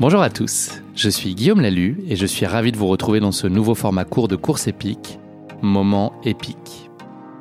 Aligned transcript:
Bonjour 0.00 0.22
à 0.22 0.30
tous, 0.30 0.80
je 0.94 1.08
suis 1.08 1.34
Guillaume 1.34 1.60
Lalu 1.60 2.00
et 2.06 2.14
je 2.14 2.24
suis 2.24 2.46
ravi 2.46 2.70
de 2.70 2.76
vous 2.76 2.86
retrouver 2.86 3.18
dans 3.18 3.32
ce 3.32 3.48
nouveau 3.48 3.74
format 3.74 4.04
court 4.04 4.28
de 4.28 4.36
course 4.36 4.68
épique, 4.68 5.18
Moment 5.60 6.12
épique. 6.22 6.88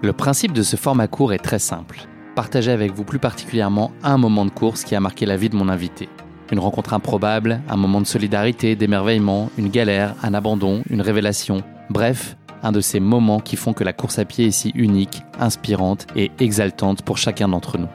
Le 0.01 0.11
principe 0.11 0.53
de 0.53 0.63
ce 0.63 0.75
format 0.75 1.07
court 1.07 1.33
est 1.33 1.37
très 1.37 1.59
simple. 1.59 2.07
Partager 2.35 2.71
avec 2.71 2.93
vous 2.93 3.03
plus 3.03 3.19
particulièrement 3.19 3.91
un 4.01 4.17
moment 4.17 4.43
de 4.43 4.49
course 4.49 4.83
qui 4.83 4.95
a 4.95 4.99
marqué 4.99 5.27
la 5.27 5.37
vie 5.37 5.49
de 5.49 5.55
mon 5.55 5.69
invité. 5.69 6.09
Une 6.51 6.57
rencontre 6.57 6.95
improbable, 6.95 7.61
un 7.69 7.77
moment 7.77 8.01
de 8.01 8.07
solidarité, 8.07 8.75
d'émerveillement, 8.75 9.51
une 9.59 9.69
galère, 9.69 10.15
un 10.23 10.33
abandon, 10.33 10.81
une 10.89 11.01
révélation. 11.01 11.61
Bref, 11.91 12.37
un 12.63 12.71
de 12.71 12.81
ces 12.81 12.99
moments 12.99 13.39
qui 13.39 13.55
font 13.55 13.73
que 13.73 13.83
la 13.83 13.93
course 13.93 14.17
à 14.17 14.25
pied 14.25 14.47
est 14.47 14.51
si 14.51 14.69
unique, 14.69 15.21
inspirante 15.39 16.07
et 16.15 16.31
exaltante 16.39 17.03
pour 17.03 17.19
chacun 17.19 17.49
d'entre 17.49 17.77
nous. 17.77 17.89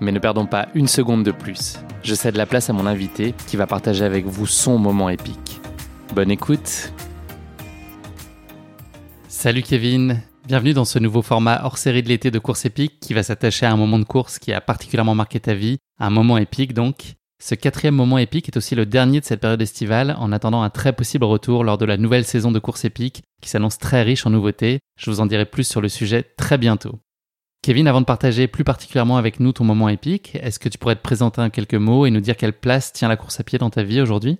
Mais 0.00 0.10
ne 0.10 0.18
perdons 0.18 0.46
pas 0.46 0.66
une 0.74 0.88
seconde 0.88 1.22
de 1.22 1.30
plus. 1.30 1.78
Je 2.02 2.14
cède 2.14 2.36
la 2.36 2.46
place 2.46 2.70
à 2.70 2.72
mon 2.72 2.86
invité 2.86 3.34
qui 3.46 3.56
va 3.56 3.66
partager 3.66 4.04
avec 4.04 4.24
vous 4.24 4.46
son 4.46 4.78
moment 4.78 5.08
épique. 5.08 5.60
Bonne 6.14 6.30
écoute 6.30 6.92
Salut 9.28 9.62
Kevin, 9.62 10.22
bienvenue 10.46 10.72
dans 10.72 10.84
ce 10.84 10.98
nouveau 10.98 11.22
format 11.22 11.60
hors 11.64 11.76
série 11.76 12.02
de 12.02 12.08
l'été 12.08 12.30
de 12.30 12.38
course 12.38 12.64
épique 12.64 13.00
qui 13.00 13.14
va 13.14 13.22
s'attacher 13.22 13.66
à 13.66 13.72
un 13.72 13.76
moment 13.76 13.98
de 13.98 14.04
course 14.04 14.38
qui 14.38 14.52
a 14.52 14.60
particulièrement 14.60 15.14
marqué 15.14 15.40
ta 15.40 15.54
vie, 15.54 15.78
un 15.98 16.10
moment 16.10 16.38
épique 16.38 16.72
donc. 16.72 17.14
Ce 17.40 17.54
quatrième 17.54 17.94
moment 17.94 18.18
épique 18.18 18.48
est 18.48 18.56
aussi 18.56 18.74
le 18.74 18.86
dernier 18.86 19.20
de 19.20 19.24
cette 19.24 19.40
période 19.40 19.62
estivale 19.62 20.16
en 20.18 20.32
attendant 20.32 20.62
un 20.62 20.70
très 20.70 20.92
possible 20.92 21.24
retour 21.24 21.62
lors 21.62 21.78
de 21.78 21.84
la 21.84 21.96
nouvelle 21.96 22.24
saison 22.24 22.50
de 22.50 22.58
course 22.58 22.84
épique 22.84 23.22
qui 23.40 23.48
s'annonce 23.48 23.78
très 23.78 24.02
riche 24.02 24.26
en 24.26 24.30
nouveautés. 24.30 24.80
Je 24.98 25.10
vous 25.10 25.20
en 25.20 25.26
dirai 25.26 25.46
plus 25.46 25.64
sur 25.64 25.80
le 25.80 25.88
sujet 25.88 26.24
très 26.36 26.58
bientôt. 26.58 26.98
Kevin, 27.68 27.86
avant 27.86 28.00
de 28.00 28.06
partager 28.06 28.48
plus 28.48 28.64
particulièrement 28.64 29.18
avec 29.18 29.40
nous 29.40 29.52
ton 29.52 29.62
moment 29.62 29.90
épique, 29.90 30.38
est-ce 30.40 30.58
que 30.58 30.70
tu 30.70 30.78
pourrais 30.78 30.96
te 30.96 31.02
présenter 31.02 31.42
en 31.42 31.50
quelques 31.50 31.74
mots 31.74 32.06
et 32.06 32.10
nous 32.10 32.22
dire 32.22 32.34
quelle 32.34 32.54
place 32.54 32.94
tient 32.94 33.08
la 33.08 33.18
course 33.18 33.40
à 33.40 33.44
pied 33.44 33.58
dans 33.58 33.68
ta 33.68 33.82
vie 33.82 34.00
aujourd'hui? 34.00 34.38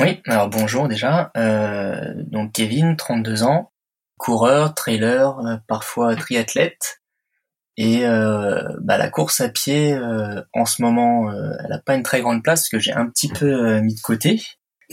Oui, 0.00 0.20
alors 0.26 0.48
bonjour 0.48 0.88
déjà. 0.88 1.30
Euh, 1.36 2.14
donc 2.16 2.50
Kevin, 2.50 2.96
32 2.96 3.44
ans, 3.44 3.70
coureur, 4.18 4.74
trailer, 4.74 5.38
euh, 5.38 5.56
parfois 5.68 6.16
triathlète. 6.16 7.00
Et 7.76 8.04
euh, 8.06 8.60
bah, 8.80 8.98
la 8.98 9.08
course 9.08 9.40
à 9.40 9.50
pied, 9.50 9.96
en 10.52 10.66
ce 10.66 10.82
moment, 10.82 11.30
elle 11.30 11.70
n'a 11.70 11.78
pas 11.78 11.94
une 11.94 12.02
très 12.02 12.22
grande 12.22 12.42
place 12.42 12.62
parce 12.62 12.70
que 12.70 12.80
j'ai 12.80 12.92
un 12.92 13.06
petit 13.06 13.28
peu 13.28 13.78
mis 13.82 13.94
de 13.94 14.00
côté 14.00 14.42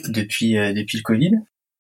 depuis 0.08 0.54
depuis 0.76 1.00
le 1.00 1.04
Covid. 1.04 1.32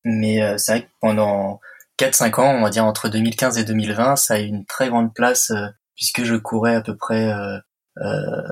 Mais 0.03 0.39
c'est 0.57 0.72
vrai 0.72 0.81
que 0.81 0.89
pendant 0.99 1.59
4-5 1.99 2.41
ans, 2.41 2.55
on 2.55 2.63
va 2.63 2.72
dire 2.72 2.85
entre 2.85 3.07
2015 3.07 3.59
et 3.59 3.66
2020, 3.66 4.16
ça 4.16 4.33
a 4.33 4.39
eu 4.39 4.47
une 4.47 4.66
très 4.66 4.89
grande 4.89 5.13
place 5.13 5.52
puisque 5.95 6.23
je 6.23 6.36
courais 6.36 6.75
à 6.75 6.81
peu 6.81 6.95
près 6.95 7.31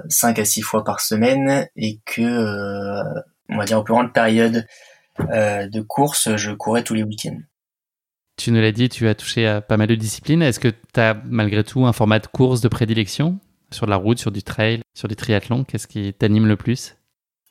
5 0.09 0.39
à 0.39 0.45
6 0.45 0.61
fois 0.61 0.83
par 0.83 1.01
semaine 1.01 1.67
et 1.75 1.99
que, 2.05 3.03
on 3.49 3.57
va 3.57 3.65
dire, 3.65 3.79
au 3.79 3.83
plus 3.83 3.93
grande 3.93 4.13
période 4.13 4.65
de 5.19 5.81
course, 5.81 6.35
je 6.35 6.51
courais 6.51 6.83
tous 6.83 6.93
les 6.93 7.03
week-ends. 7.03 7.39
Tu 8.39 8.51
nous 8.51 8.61
l'as 8.61 8.71
dit, 8.71 8.87
tu 8.87 9.05
as 9.09 9.15
touché 9.15 9.45
à 9.45 9.59
pas 9.59 9.75
mal 9.75 9.87
de 9.87 9.95
disciplines. 9.95 10.41
Est-ce 10.41 10.61
que 10.61 10.69
tu 10.69 10.99
as 10.99 11.21
malgré 11.25 11.61
tout 11.65 11.85
un 11.85 11.91
format 11.91 12.19
de 12.19 12.27
course 12.27 12.61
de 12.61 12.69
prédilection 12.69 13.37
sur 13.69 13.85
la 13.85 13.97
route, 13.97 14.17
sur 14.17 14.31
du 14.31 14.43
trail, 14.43 14.81
sur 14.93 15.09
du 15.09 15.17
triathlon? 15.17 15.65
Qu'est-ce 15.65 15.87
qui 15.87 16.13
t'anime 16.13 16.47
le 16.47 16.55
plus? 16.55 16.95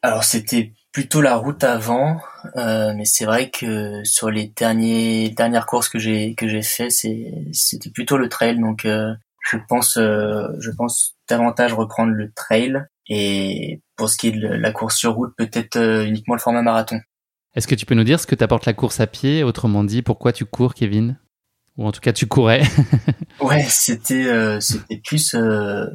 Alors 0.00 0.24
c'était 0.24 0.72
plutôt 0.92 1.20
la 1.20 1.36
route 1.36 1.62
avant, 1.62 2.20
euh, 2.56 2.94
mais 2.96 3.04
c'est 3.04 3.26
vrai 3.26 3.50
que 3.50 4.02
sur 4.04 4.30
les 4.30 4.48
derniers 4.56 5.28
dernières 5.28 5.66
courses 5.66 5.90
que 5.90 5.98
j'ai 5.98 6.34
que 6.34 6.48
j'ai 6.48 6.62
fait, 6.62 6.88
c'était 6.90 7.90
plutôt 7.90 8.16
le 8.16 8.30
trail. 8.30 8.58
Donc 8.58 8.86
euh, 8.86 9.12
je 9.50 9.56
pense 9.68 9.96
euh, 9.96 10.48
je 10.60 10.70
pense 10.70 11.16
davantage 11.28 11.72
reprendre 11.72 12.12
le 12.12 12.32
trail 12.32 12.84
et 13.08 13.80
pour 13.96 14.08
ce 14.08 14.16
qui 14.16 14.28
est 14.28 14.32
de 14.32 14.48
la 14.48 14.72
course 14.72 14.96
sur 14.96 15.14
route, 15.14 15.34
peut-être 15.36 15.78
uniquement 16.06 16.34
le 16.34 16.40
format 16.40 16.62
marathon. 16.62 17.00
Est-ce 17.54 17.66
que 17.66 17.74
tu 17.74 17.86
peux 17.86 17.94
nous 17.94 18.04
dire 18.04 18.20
ce 18.20 18.26
que 18.26 18.34
t'apporte 18.34 18.66
la 18.66 18.74
course 18.74 19.00
à 19.00 19.06
pied? 19.06 19.42
Autrement 19.42 19.82
dit, 19.82 20.02
pourquoi 20.02 20.32
tu 20.32 20.44
cours, 20.44 20.74
Kevin? 20.74 21.18
Ou 21.76 21.86
en 21.86 21.92
tout 21.92 22.00
cas, 22.00 22.12
tu 22.12 22.26
courais? 22.26 22.62
Ouais, 23.40 23.64
c'était 23.68 24.26
euh, 24.26 24.58
c'était 24.58 24.96
plus 24.96 25.34
euh, 25.34 25.86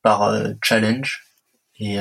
par 0.00 0.22
euh, 0.22 0.52
challenge 0.62 1.26
et 1.80 1.98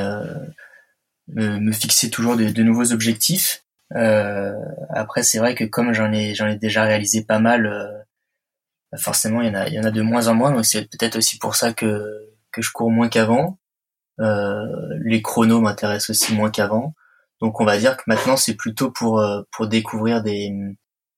me, 1.30 1.72
fixer 1.72 2.10
toujours 2.10 2.36
de, 2.36 2.50
de 2.50 2.64
nouveaux 2.64 2.92
objectifs. 2.92 3.64
après, 3.92 5.24
c'est 5.24 5.40
vrai 5.40 5.56
que 5.56 5.64
comme 5.64 5.94
j'en 5.94 6.12
ai 6.12 6.36
j'en 6.36 6.48
ai 6.48 6.58
déjà 6.58 6.84
réalisé 6.84 7.24
pas 7.24 7.40
mal, 7.40 8.06
forcément, 8.98 9.42
il 9.42 9.48
y 9.48 9.52
en 9.52 9.56
a 9.56 9.68
il 9.68 9.74
y 9.76 9.80
en 9.80 9.84
a 9.84 9.92
de 9.92 10.02
moins 10.02 10.28
en 10.28 10.36
moins. 10.36 10.52
Donc 10.52 10.66
c'est 10.66 10.90
peut-être 10.90 11.18
aussi 11.18 11.38
pour 11.38 11.56
ça 11.56 11.74
que 11.74 12.04
que 12.52 12.62
je 12.62 12.72
cours 12.72 12.92
moins 12.92 13.10
qu'avant. 13.10 13.60
les 14.20 15.22
chronos 15.22 15.62
m'intéressent 15.62 16.12
aussi 16.12 16.34
moins 16.36 16.52
qu'avant. 16.52 16.94
Donc 17.42 17.62
on 17.62 17.66
va 17.66 17.78
dire 17.78 17.98
que 17.98 18.04
maintenant 18.08 18.38
c'est 18.38 18.56
plutôt 18.56 18.92
pour 18.92 19.20
euh, 19.20 19.44
pour 19.52 19.68
découvrir 19.68 20.22
des, 20.22 20.52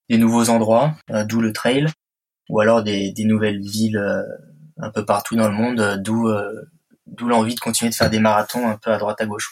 des 0.10 0.18
nouveaux 0.18 0.50
endroits, 0.50 0.94
euh, 1.10 1.24
d'où 1.24 1.42
le 1.42 1.52
trail, 1.54 1.88
ou 2.50 2.60
alors 2.60 2.84
des, 2.84 3.12
des 3.12 3.26
nouvelles 3.26 3.60
villes 3.62 3.98
euh, 3.98 4.22
un 4.78 4.92
peu 4.92 5.06
partout 5.06 5.36
dans 5.36 5.48
le 5.48 5.56
monde, 5.56 6.00
d'où 6.04 6.30
d'où 7.08 7.28
l'envie 7.28 7.56
de 7.56 7.60
continuer 7.60 7.90
de 7.90 7.96
faire 7.96 8.10
des 8.10 8.20
marathons 8.20 8.70
un 8.70 8.78
peu 8.78 8.92
à 8.92 8.98
droite 8.98 9.20
à 9.22 9.26
gauche. 9.26 9.52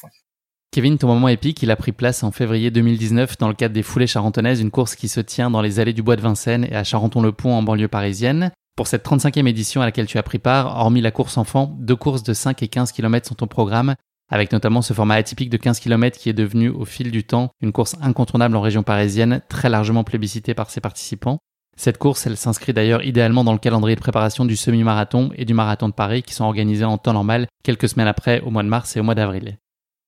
Kevin, 0.71 0.99
ton 0.99 1.07
moment 1.07 1.29
épique, 1.29 1.63
il 1.63 1.71
a 1.71 1.75
pris 1.75 1.91
place 1.91 2.21
en 2.21 2.31
février 2.31 2.69
2019 2.69 3.39
dans 3.39 3.47
le 3.47 3.55
cadre 3.55 3.73
des 3.73 3.81
Foulées 3.81 4.05
Charentonnaises, 4.05 4.61
une 4.61 4.69
course 4.69 4.95
qui 4.95 5.07
se 5.07 5.19
tient 5.19 5.49
dans 5.49 5.63
les 5.63 5.79
allées 5.79 5.93
du 5.93 6.03
Bois 6.03 6.15
de 6.15 6.21
Vincennes 6.21 6.67
et 6.69 6.75
à 6.75 6.83
Charenton-le-Pont 6.83 7.51
en 7.51 7.63
banlieue 7.63 7.87
parisienne. 7.87 8.51
Pour 8.75 8.85
cette 8.85 9.03
35e 9.03 9.47
édition 9.47 9.81
à 9.81 9.85
laquelle 9.85 10.05
tu 10.05 10.19
as 10.19 10.23
pris 10.23 10.37
part, 10.37 10.77
hormis 10.77 11.01
la 11.01 11.09
course 11.09 11.39
enfant, 11.39 11.75
deux 11.79 11.95
courses 11.95 12.21
de 12.21 12.33
5 12.33 12.61
et 12.61 12.67
15 12.67 12.91
km 12.91 13.27
sont 13.27 13.41
au 13.41 13.47
programme, 13.47 13.95
avec 14.31 14.51
notamment 14.51 14.83
ce 14.83 14.93
format 14.93 15.15
atypique 15.15 15.49
de 15.49 15.57
15 15.57 15.79
km 15.79 16.19
qui 16.19 16.29
est 16.29 16.33
devenu 16.33 16.69
au 16.69 16.85
fil 16.85 17.09
du 17.09 17.23
temps 17.23 17.49
une 17.61 17.71
course 17.71 17.95
incontournable 17.99 18.55
en 18.55 18.61
région 18.61 18.83
parisienne, 18.83 19.41
très 19.49 19.69
largement 19.69 20.03
plébiscitée 20.03 20.53
par 20.53 20.69
ses 20.69 20.81
participants. 20.81 21.39
Cette 21.77 21.97
course, 21.97 22.27
elle 22.27 22.37
s'inscrit 22.37 22.73
d'ailleurs 22.73 23.03
idéalement 23.03 23.43
dans 23.43 23.53
le 23.53 23.59
calendrier 23.59 23.95
de 23.95 24.01
préparation 24.01 24.45
du 24.45 24.55
semi-marathon 24.55 25.31
et 25.35 25.45
du 25.45 25.55
marathon 25.55 25.89
de 25.89 25.93
Paris 25.93 26.21
qui 26.21 26.35
sont 26.35 26.45
organisés 26.45 26.85
en 26.85 26.99
temps 26.99 27.13
normal 27.13 27.47
quelques 27.63 27.89
semaines 27.89 28.07
après, 28.07 28.41
au 28.41 28.51
mois 28.51 28.63
de 28.63 28.67
mars 28.67 28.95
et 28.95 28.99
au 28.99 29.03
mois 29.03 29.15
d'avril. 29.15 29.57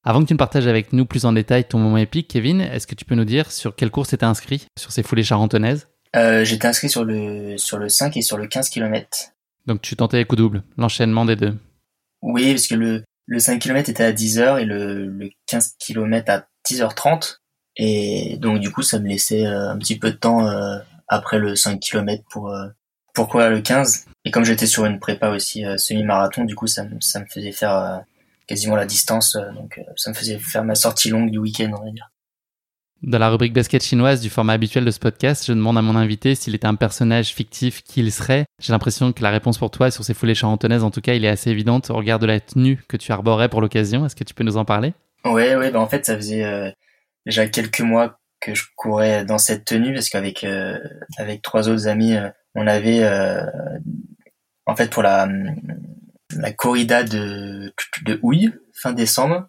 Avant 0.03 0.21
que 0.21 0.27
tu 0.27 0.33
ne 0.33 0.39
partages 0.39 0.65
avec 0.65 0.93
nous 0.93 1.05
plus 1.05 1.25
en 1.25 1.33
détail 1.33 1.65
ton 1.65 1.77
moment 1.77 1.97
épique, 1.97 2.27
Kevin, 2.27 2.59
est-ce 2.61 2.87
que 2.87 2.95
tu 2.95 3.05
peux 3.05 3.13
nous 3.13 3.25
dire 3.25 3.51
sur 3.51 3.75
quelle 3.75 3.91
course 3.91 4.17
tu 4.17 4.25
inscrit 4.25 4.65
sur 4.77 4.91
ces 4.91 5.03
foulées 5.03 5.23
charentonnaises? 5.23 5.87
Euh, 6.15 6.43
J'étais 6.43 6.67
inscrit 6.67 6.89
sur 6.89 7.05
le, 7.05 7.57
sur 7.57 7.77
le 7.77 7.87
5 7.87 8.17
et 8.17 8.21
sur 8.23 8.37
le 8.37 8.47
15 8.47 8.69
km. 8.69 9.29
Donc 9.67 9.81
tu 9.81 9.95
tentais 9.95 10.17
les 10.17 10.25
coups 10.25 10.39
doubles, 10.39 10.63
l'enchaînement 10.77 11.23
des 11.23 11.35
deux 11.35 11.55
Oui, 12.23 12.51
parce 12.51 12.65
que 12.65 12.73
le, 12.73 13.03
le 13.27 13.39
5 13.39 13.59
km 13.59 13.89
était 13.89 14.03
à 14.03 14.11
10h 14.11 14.59
et 14.59 14.65
le, 14.65 15.05
le 15.05 15.29
15 15.45 15.75
km 15.77 16.31
à 16.31 16.47
10h30. 16.67 17.37
Et 17.77 18.37
donc 18.39 18.59
du 18.59 18.71
coup, 18.71 18.81
ça 18.81 18.99
me 18.99 19.07
laissait 19.07 19.45
euh, 19.45 19.69
un 19.69 19.77
petit 19.77 19.99
peu 19.99 20.09
de 20.11 20.17
temps 20.17 20.47
euh, 20.47 20.79
après 21.07 21.37
le 21.37 21.55
5 21.55 21.79
km 21.79 22.23
pour, 22.31 22.49
euh, 22.49 22.67
pour 23.13 23.29
courir 23.29 23.51
le 23.51 23.61
15. 23.61 24.05
Et 24.25 24.31
comme 24.31 24.45
j'étais 24.45 24.65
sur 24.65 24.85
une 24.85 24.99
prépa 24.99 25.29
aussi 25.29 25.63
semi-marathon, 25.77 26.43
du 26.43 26.55
coup, 26.55 26.67
ça, 26.67 26.85
ça 27.01 27.19
me 27.19 27.25
faisait 27.25 27.51
faire 27.51 28.01
quasiment 28.47 28.75
la 28.75 28.85
distance. 28.85 29.37
donc 29.55 29.79
ça 29.95 30.11
me 30.11 30.15
faisait 30.15 30.39
faire 30.39 30.63
ma 30.63 30.75
sortie 30.75 31.09
longue 31.09 31.31
du 31.31 31.37
week-end, 31.37 31.71
on 31.77 31.85
va 31.85 31.91
dire. 31.91 32.11
Dans 33.03 33.17
la 33.17 33.29
rubrique 33.29 33.53
basket 33.53 33.83
chinoise 33.83 34.21
du 34.21 34.29
format 34.29 34.53
habituel 34.53 34.85
de 34.85 34.91
ce 34.91 34.99
podcast, 34.99 35.47
je 35.47 35.53
demande 35.53 35.75
à 35.75 35.81
mon 35.81 35.95
invité 35.95 36.35
s'il 36.35 36.53
était 36.53 36.67
un 36.67 36.75
personnage 36.75 37.33
fictif, 37.33 37.81
qui 37.81 38.01
il 38.01 38.11
serait. 38.11 38.45
J'ai 38.59 38.73
l'impression 38.73 39.11
que 39.11 39.23
la 39.23 39.31
réponse 39.31 39.57
pour 39.57 39.71
toi 39.71 39.89
sur 39.89 40.03
ces 40.03 40.13
foulées 40.13 40.35
charentonnaises, 40.35 40.83
en 40.83 40.91
tout 40.91 41.01
cas, 41.01 41.15
il 41.15 41.25
est 41.25 41.29
assez 41.29 41.49
évidente 41.49 41.89
au 41.89 41.95
regard 41.95 42.19
de 42.19 42.27
la 42.27 42.39
tenue 42.39 42.77
que 42.87 42.97
tu 42.97 43.11
arborais 43.11 43.49
pour 43.49 43.59
l'occasion. 43.59 44.05
Est-ce 44.05 44.15
que 44.15 44.23
tu 44.23 44.35
peux 44.35 44.43
nous 44.43 44.57
en 44.57 44.65
parler? 44.65 44.93
Ouais, 45.25 45.55
ouais, 45.55 45.71
bah 45.71 45.79
en 45.79 45.87
fait, 45.87 46.05
ça 46.05 46.15
faisait 46.15 46.43
euh, 46.43 46.69
déjà 47.25 47.47
quelques 47.47 47.81
mois 47.81 48.19
que 48.39 48.53
je 48.53 48.65
courais 48.75 49.25
dans 49.25 49.39
cette 49.39 49.65
tenue 49.65 49.95
parce 49.95 50.09
qu'avec 50.09 50.43
euh, 50.43 50.77
avec 51.17 51.41
trois 51.41 51.69
autres 51.69 51.87
amis, 51.87 52.15
euh, 52.15 52.29
on 52.53 52.67
avait 52.67 53.03
en 54.67 54.75
fait 54.75 54.91
pour 54.91 55.01
la 55.01 55.27
la 56.37 56.51
corrida 56.51 57.03
de 57.03 57.73
de 58.05 58.19
houille 58.21 58.51
fin 58.73 58.93
décembre, 58.93 59.47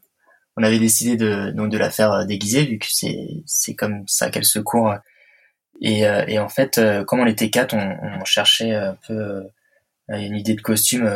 on 0.57 0.63
avait 0.63 0.79
décidé 0.79 1.17
de 1.17 1.51
donc 1.51 1.71
de 1.71 1.79
la 1.79 1.91
faire 1.91 2.13
euh, 2.13 2.25
déguisée 2.25 2.65
vu 2.65 2.79
que 2.79 2.87
c'est 2.89 3.43
c'est 3.47 3.75
comme 3.75 4.05
ça 4.07 4.31
qu'elle 4.31 4.45
se 4.45 4.59
court. 4.59 4.95
Et, 5.81 6.07
euh, 6.07 6.25
et 6.29 6.39
en 6.39 6.49
fait 6.49 6.79
euh, 6.79 7.05
comme 7.05 7.21
on 7.21 7.27
était 7.27 7.51
quatre 7.51 7.75
on, 7.75 7.97
on 8.21 8.25
cherchait 8.25 8.75
un 8.75 8.97
peu 9.07 9.43
une 10.09 10.37
idée 10.37 10.55
de 10.55 10.61
costume 10.61 11.09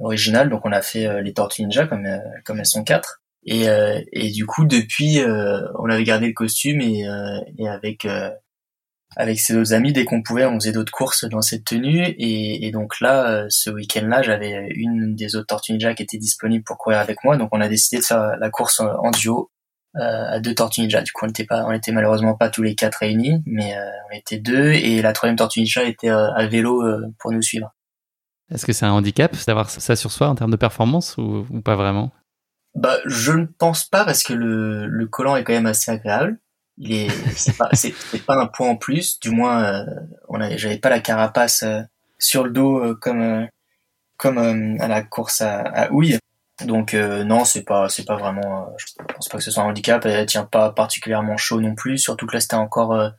original 0.00 0.48
donc 0.48 0.64
on 0.64 0.72
a 0.72 0.80
fait 0.80 1.22
les 1.22 1.34
tortues 1.34 1.62
ninja 1.62 1.86
comme 1.86 2.08
comme 2.44 2.60
elles 2.60 2.66
sont 2.66 2.84
quatre. 2.84 3.20
Et 3.44 3.66
et 4.12 4.30
du 4.30 4.46
coup 4.46 4.64
depuis 4.64 5.20
on 5.78 5.90
avait 5.90 6.04
gardé 6.04 6.28
le 6.28 6.32
costume 6.32 6.80
et 6.80 7.06
et 7.58 7.68
avec 7.68 8.06
avec 9.16 9.38
ses 9.38 9.56
autres 9.56 9.72
amis 9.72 9.92
dès 9.92 10.04
qu'on 10.04 10.22
pouvait 10.22 10.44
on 10.44 10.54
faisait 10.54 10.72
d'autres 10.72 10.92
courses 10.92 11.24
dans 11.24 11.42
cette 11.42 11.64
tenue. 11.64 12.04
Et, 12.18 12.66
et 12.66 12.70
donc 12.70 13.00
là 13.00 13.28
euh, 13.30 13.46
ce 13.48 13.70
week-end-là 13.70 14.22
j'avais 14.22 14.68
une 14.74 15.14
des 15.14 15.36
autres 15.36 15.46
Tortues 15.46 15.72
Ninja 15.72 15.94
qui 15.94 16.02
était 16.02 16.18
disponible 16.18 16.64
pour 16.64 16.78
courir 16.78 16.98
avec 16.98 17.24
moi. 17.24 17.36
Donc 17.36 17.50
on 17.52 17.60
a 17.60 17.68
décidé 17.68 18.00
de 18.00 18.06
faire 18.06 18.36
la 18.38 18.50
course 18.50 18.80
en 18.80 19.10
duo 19.10 19.50
euh, 19.96 20.00
à 20.30 20.40
deux 20.40 20.54
Tortues 20.54 20.82
Ninja. 20.82 21.02
Du 21.02 21.12
coup 21.12 21.26
on 21.26 21.28
était 21.28 21.44
pas 21.44 21.64
on 21.66 21.72
était 21.72 21.92
malheureusement 21.92 22.34
pas 22.34 22.48
tous 22.48 22.62
les 22.62 22.74
quatre 22.74 22.96
réunis 22.96 23.42
mais 23.46 23.76
euh, 23.76 23.90
on 24.10 24.16
était 24.16 24.38
deux. 24.38 24.72
Et 24.72 25.02
la 25.02 25.12
troisième 25.12 25.36
Tortue 25.36 25.60
Ninja 25.60 25.84
était 25.84 26.08
à 26.08 26.46
vélo 26.46 26.82
pour 27.18 27.32
nous 27.32 27.42
suivre. 27.42 27.74
Est-ce 28.50 28.66
que 28.66 28.72
c'est 28.72 28.84
un 28.86 28.92
handicap 28.92 29.34
d'avoir 29.46 29.70
ça 29.70 29.96
sur 29.96 30.10
soi 30.10 30.28
en 30.28 30.34
termes 30.34 30.50
de 30.50 30.56
performance 30.56 31.16
ou, 31.16 31.46
ou 31.50 31.60
pas 31.62 31.74
vraiment? 31.74 32.12
Bah, 32.74 32.96
je 33.04 33.32
ne 33.32 33.46
pense 33.46 33.84
pas 33.84 34.04
parce 34.04 34.22
que 34.22 34.32
le, 34.32 34.86
le 34.86 35.06
collant 35.06 35.36
est 35.36 35.44
quand 35.44 35.52
même 35.52 35.66
assez 35.66 35.90
agréable. 35.90 36.38
Il 36.78 36.92
est, 36.92 37.10
c'est 37.36 37.56
pas, 37.56 37.68
c'est, 37.72 37.94
pas 38.24 38.36
un 38.36 38.46
point 38.46 38.68
en 38.68 38.76
plus. 38.76 39.20
Du 39.20 39.30
moins, 39.30 39.64
euh, 39.64 39.84
on 40.28 40.40
a, 40.40 40.56
j'avais 40.56 40.78
pas 40.78 40.90
la 40.90 41.00
carapace 41.00 41.62
euh, 41.62 41.82
sur 42.18 42.44
le 42.44 42.50
dos 42.50 42.78
euh, 42.78 42.94
comme, 42.94 43.48
comme 44.16 44.38
à 44.80 44.88
la 44.88 45.02
course 45.02 45.42
à, 45.42 45.60
à 45.60 45.90
houille. 45.90 46.18
Donc 46.66 46.94
non, 46.94 47.44
c'est 47.44 47.64
pas, 47.64 47.88
c'est 47.88 48.04
pas 48.04 48.16
vraiment. 48.16 48.72
je 48.76 48.86
pense 49.14 49.28
pas 49.28 49.38
que 49.38 49.42
ce 49.42 49.50
soit 49.50 49.64
un 49.64 49.66
handicap. 49.66 50.04
Elle 50.06 50.26
tient 50.26 50.44
pas 50.44 50.70
particulièrement 50.70 51.36
chaud 51.36 51.60
non 51.60 51.74
plus. 51.74 51.98
Surtout 51.98 52.26
que 52.26 52.34
là, 52.34 52.40
c'était 52.40 52.54
encore, 52.54 53.10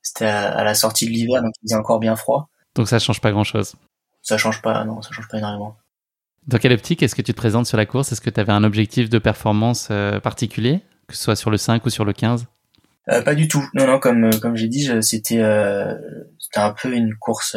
c'était 0.00 0.26
à, 0.26 0.52
à, 0.52 0.64
la 0.64 0.74
sortie 0.74 1.04
de 1.04 1.10
l'hiver, 1.10 1.42
donc 1.42 1.52
il 1.62 1.66
faisait 1.66 1.78
encore 1.78 1.98
bien 1.98 2.16
froid. 2.16 2.48
Donc 2.74 2.88
ça 2.88 2.98
change 2.98 3.20
pas 3.20 3.32
grand 3.32 3.44
chose. 3.44 3.74
Ça 4.22 4.38
change 4.38 4.62
pas, 4.62 4.82
non, 4.84 5.02
ça 5.02 5.10
change 5.12 5.28
pas 5.28 5.38
énormément. 5.38 5.76
Dans 6.46 6.56
quelle 6.56 6.72
optique 6.72 7.02
est-ce 7.02 7.14
que 7.14 7.22
tu 7.22 7.34
te 7.34 7.36
présentes 7.36 7.66
sur 7.66 7.76
la 7.76 7.84
course? 7.84 8.12
Est-ce 8.12 8.22
que 8.22 8.30
tu 8.30 8.40
avais 8.40 8.52
un 8.52 8.64
objectif 8.64 9.10
de 9.10 9.18
performance 9.18 9.88
particulier, 10.22 10.80
que 11.06 11.16
ce 11.16 11.22
soit 11.22 11.36
sur 11.36 11.50
le 11.50 11.58
5 11.58 11.84
ou 11.84 11.90
sur 11.90 12.06
le 12.06 12.14
15 12.14 12.46
euh, 13.08 13.22
Pas 13.22 13.34
du 13.34 13.48
tout. 13.48 13.64
Non, 13.74 13.86
non, 13.86 13.98
comme 13.98 14.24
euh, 14.24 14.38
comme 14.40 14.56
j'ai 14.56 14.68
dit, 14.68 14.90
c'était 15.02 15.40
euh, 15.40 15.94
c'était 16.38 16.60
un 16.60 16.72
peu 16.72 16.92
une 16.92 17.14
course 17.16 17.56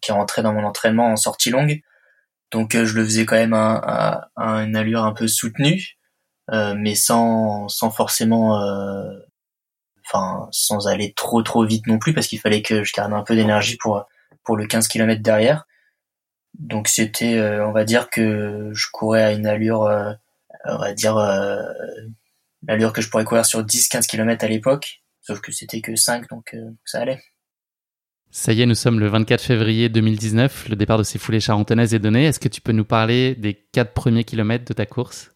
qui 0.00 0.12
rentrait 0.12 0.42
dans 0.42 0.52
mon 0.52 0.64
entraînement 0.64 1.08
en 1.08 1.16
sortie 1.16 1.50
longue. 1.50 1.80
Donc 2.50 2.72
je 2.72 2.94
le 2.94 3.04
faisais 3.04 3.26
quand 3.26 3.36
même 3.36 3.54
à, 3.54 4.30
une 4.36 4.76
allure 4.76 5.04
un 5.04 5.12
peu 5.12 5.26
soutenue, 5.26 5.98
mais 6.50 6.94
sans 6.94 7.68
sans 7.68 7.90
forcément, 7.90 8.60
enfin 10.06 10.48
sans 10.52 10.86
aller 10.86 11.12
trop 11.14 11.42
trop 11.42 11.64
vite 11.64 11.86
non 11.86 11.98
plus, 11.98 12.14
parce 12.14 12.28
qu'il 12.28 12.38
fallait 12.40 12.62
que 12.62 12.84
je 12.84 12.92
garde 12.92 13.12
un 13.12 13.22
peu 13.22 13.34
d'énergie 13.34 13.76
pour 13.76 14.06
pour 14.44 14.56
le 14.56 14.66
15 14.66 14.88
km 14.88 15.22
derrière. 15.22 15.66
Donc 16.58 16.88
c'était, 16.88 17.36
euh, 17.36 17.66
on 17.66 17.72
va 17.72 17.84
dire 17.84 18.10
que 18.10 18.70
je 18.72 18.86
courais 18.92 19.22
à 19.22 19.32
une 19.32 19.46
allure, 19.46 19.82
euh, 19.84 20.12
on 20.66 20.78
va 20.78 20.92
dire 20.92 21.16
euh, 21.16 21.62
l'allure 22.68 22.92
que 22.92 23.02
je 23.02 23.08
pourrais 23.08 23.24
courir 23.24 23.46
sur 23.46 23.62
10-15 23.62 24.06
km 24.06 24.44
à 24.44 24.48
l'époque, 24.48 25.02
sauf 25.20 25.40
que 25.40 25.52
c'était 25.52 25.80
que 25.80 25.96
5, 25.96 26.28
donc 26.28 26.56
ça 26.84 27.00
allait. 27.00 27.22
Ça 28.30 28.52
y 28.52 28.62
est, 28.62 28.66
nous 28.66 28.74
sommes 28.74 28.98
le 28.98 29.08
24 29.08 29.42
février 29.42 29.88
2019, 29.88 30.68
le 30.68 30.76
départ 30.76 30.98
de 30.98 31.04
ces 31.04 31.18
foulées 31.18 31.40
charentonnaises 31.40 31.94
est 31.94 32.00
donné. 32.00 32.26
Est-ce 32.26 32.40
que 32.40 32.48
tu 32.48 32.60
peux 32.60 32.72
nous 32.72 32.84
parler 32.84 33.34
des 33.36 33.54
quatre 33.54 33.92
premiers 33.92 34.24
kilomètres 34.24 34.64
de 34.64 34.72
ta 34.72 34.86
course? 34.86 35.30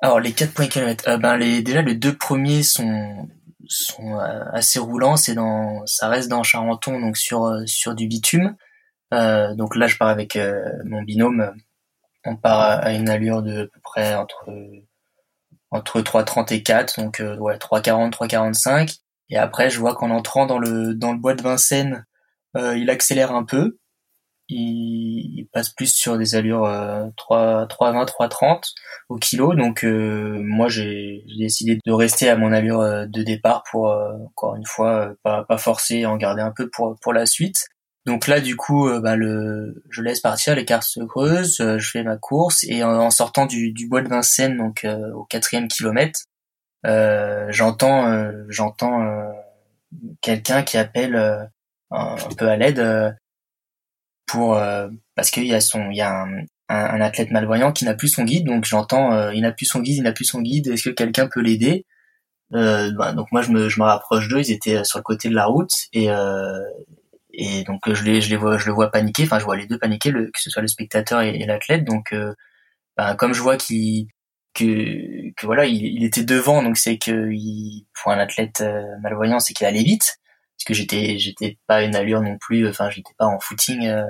Alors 0.00 0.20
les 0.20 0.32
quatre 0.32 0.54
premiers 0.54 0.70
kilomètres, 0.70 1.18
ben 1.18 1.36
les, 1.36 1.60
déjà 1.60 1.82
les 1.82 1.94
deux 1.94 2.16
premiers 2.16 2.62
sont 2.62 3.28
sont 3.68 4.16
assez 4.52 4.78
roulants, 4.78 5.16
c'est 5.16 5.34
dans, 5.34 5.84
ça 5.86 6.08
reste 6.08 6.28
dans 6.28 6.42
Charenton, 6.42 6.98
donc 6.98 7.16
sur 7.16 7.62
sur 7.66 7.94
du 7.94 8.06
bitume. 8.08 8.56
Euh, 9.12 9.54
donc 9.54 9.76
là, 9.76 9.86
je 9.86 9.96
pars 9.96 10.08
avec 10.08 10.36
euh, 10.36 10.62
mon 10.84 11.02
binôme. 11.02 11.52
On 12.24 12.36
part 12.36 12.60
à 12.60 12.92
une 12.92 13.08
allure 13.08 13.42
de 13.42 13.62
à 13.62 13.66
peu 13.66 13.80
près 13.82 14.14
entre 14.14 14.50
entre 15.70 16.00
3,30 16.00 16.52
et 16.54 16.62
4, 16.62 17.00
donc 17.00 17.20
euh, 17.20 17.36
ouais 17.38 17.56
3,40, 17.56 18.10
3,45. 18.12 18.98
Et 19.30 19.36
après, 19.36 19.70
je 19.70 19.78
vois 19.78 19.94
qu'en 19.94 20.10
entrant 20.10 20.46
dans 20.46 20.58
le 20.58 20.94
dans 20.94 21.12
le 21.12 21.18
bois 21.18 21.34
de 21.34 21.42
Vincennes, 21.42 22.04
euh, 22.56 22.76
il 22.76 22.90
accélère 22.90 23.32
un 23.32 23.44
peu. 23.44 23.78
Il, 24.48 25.38
il, 25.38 25.48
passe 25.52 25.70
plus 25.70 25.94
sur 25.94 26.18
des 26.18 26.34
allures 26.34 26.64
euh, 26.64 27.06
3, 27.16 27.66
3,20, 27.66 28.06
3,30 28.06 28.72
au 29.08 29.16
kilo. 29.16 29.54
Donc 29.54 29.84
moi, 29.84 30.68
j'ai 30.68 31.24
décidé 31.38 31.78
de 31.84 31.92
rester 31.92 32.28
à 32.28 32.36
mon 32.36 32.52
allure 32.52 32.80
de 33.08 33.22
départ 33.22 33.62
pour 33.70 33.86
encore 34.26 34.56
une 34.56 34.66
fois 34.66 35.14
pas, 35.22 35.44
pas 35.44 35.58
forcer, 35.58 36.06
en 36.06 36.16
garder 36.16 36.42
un 36.42 36.52
peu 36.52 36.68
pour 36.70 36.96
pour 37.00 37.12
la 37.12 37.26
suite. 37.26 37.68
Donc 38.06 38.26
là, 38.26 38.40
du 38.40 38.56
coup, 38.56 38.88
euh, 38.88 39.00
bah, 39.00 39.14
le, 39.16 39.82
je 39.90 40.02
laisse 40.02 40.20
partir, 40.20 40.54
les 40.54 40.64
cartes 40.64 40.84
se 40.84 41.00
creusent, 41.00 41.60
euh, 41.60 41.78
je 41.78 41.90
fais 41.90 42.02
ma 42.02 42.16
course 42.16 42.64
et 42.64 42.82
en, 42.82 43.10
sortant 43.10 43.46
du, 43.46 43.72
du, 43.72 43.88
bois 43.88 44.00
de 44.02 44.08
Vincennes, 44.08 44.56
donc 44.56 44.84
euh, 44.84 45.12
au 45.12 45.24
quatrième 45.24 45.68
kilomètre, 45.68 46.20
j'entends, 47.50 48.32
j'entends 48.48 49.32
quelqu'un 50.22 50.62
qui 50.62 50.78
appelle 50.78 51.16
un, 51.90 52.16
peu 52.38 52.48
à 52.48 52.56
l'aide 52.56 53.16
pour 54.26 54.58
parce 55.14 55.30
qu'il 55.30 55.46
y 55.46 55.54
a 55.54 55.60
son, 55.60 55.90
il 55.90 55.96
y 55.96 56.00
a 56.00 56.22
un, 56.22 56.44
un, 56.70 57.00
athlète 57.02 57.30
malvoyant 57.30 57.72
qui 57.72 57.84
n'a 57.84 57.94
plus 57.94 58.08
son 58.08 58.24
guide, 58.24 58.46
donc 58.46 58.64
j'entends, 58.64 59.30
il 59.30 59.42
n'a 59.42 59.52
plus 59.52 59.66
son 59.66 59.80
guide, 59.80 59.96
il 59.96 60.02
n'a 60.04 60.12
plus 60.12 60.24
son 60.24 60.40
guide, 60.40 60.68
est-ce 60.68 60.88
que 60.88 60.94
quelqu'un 60.94 61.28
peut 61.28 61.40
l'aider? 61.40 61.84
Bah, 62.50 63.12
donc 63.12 63.30
moi 63.30 63.42
je 63.42 63.50
me, 63.50 63.68
je 63.68 63.78
me 63.78 63.84
rapproche 63.84 64.28
d'eux, 64.28 64.40
ils 64.40 64.52
étaient 64.52 64.82
sur 64.84 64.98
le 64.98 65.04
côté 65.04 65.28
de 65.28 65.34
la 65.34 65.44
route 65.46 65.74
et, 65.92 66.08
et 67.40 67.64
donc 67.64 67.90
je 67.90 68.04
les 68.04 68.20
je 68.20 68.28
les 68.28 68.36
vois 68.36 68.58
je 68.58 68.66
le 68.66 68.72
vois 68.72 68.90
paniquer 68.90 69.24
enfin 69.24 69.38
je 69.38 69.44
vois 69.44 69.56
les 69.56 69.66
deux 69.66 69.78
paniquer 69.78 70.10
le, 70.10 70.26
que 70.26 70.40
ce 70.40 70.50
soit 70.50 70.60
le 70.60 70.68
spectateur 70.68 71.22
et, 71.22 71.38
l'athlète. 71.46 71.84
Donc 71.84 72.12
euh, 72.12 72.34
ben, 72.98 73.14
comme 73.16 73.32
je 73.32 73.40
vois 73.40 73.56
qu'il 73.56 74.08
que 74.54 75.32
que 75.36 75.46
voilà 75.46 75.64
il, 75.64 75.82
il 75.86 76.04
était 76.04 76.24
devant 76.24 76.62
donc 76.62 76.76
c'est 76.76 76.98
que 76.98 77.30
il, 77.32 77.86
pour 77.94 78.12
un 78.12 78.18
athlète 78.18 78.60
euh, 78.60 78.82
malvoyant 79.02 79.40
c'est 79.40 79.54
qu'il 79.54 79.66
allait 79.66 79.82
vite. 79.82 80.18
Parce 80.58 80.66
que 80.66 80.74
j'étais 80.74 81.18
j'étais 81.18 81.58
pas 81.66 81.82
une 81.82 81.96
allure 81.96 82.20
non 82.20 82.36
plus 82.38 82.68
enfin 82.68 82.90
j'étais 82.90 83.14
pas 83.18 83.26
en 83.26 83.40
footing 83.40 83.86
euh, 83.86 84.04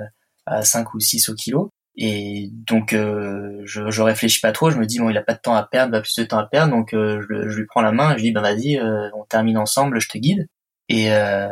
à 0.45 0.63
5 0.63 0.93
ou 0.93 0.99
6 0.99 1.29
au 1.29 1.35
kilo. 1.35 1.71
Et 1.95 2.49
donc 2.51 2.91
je, 2.91 3.63
je 3.65 4.01
réfléchis 4.01 4.41
pas 4.41 4.51
trop 4.51 4.71
je 4.71 4.77
me 4.77 4.85
dis 4.85 4.99
bon 4.99 5.09
il 5.09 5.17
a 5.17 5.23
pas 5.23 5.35
de 5.35 5.39
temps 5.39 5.55
à 5.55 5.63
perdre 5.63 5.93
pas 5.93 6.01
plus 6.01 6.15
de 6.17 6.23
temps 6.25 6.39
à 6.39 6.47
perdre. 6.47 6.73
Donc 6.73 6.89
je, 6.93 7.21
je 7.49 7.57
lui 7.57 7.65
prends 7.65 7.81
la 7.81 7.93
main 7.93 8.11
je 8.11 8.15
lui 8.15 8.23
dis 8.23 8.31
ben 8.33 8.41
vas-y 8.41 8.79
on 8.81 9.23
termine 9.25 9.57
ensemble 9.57 10.01
je 10.01 10.09
te 10.09 10.17
guide 10.17 10.47
et, 10.91 11.13
euh, 11.13 11.47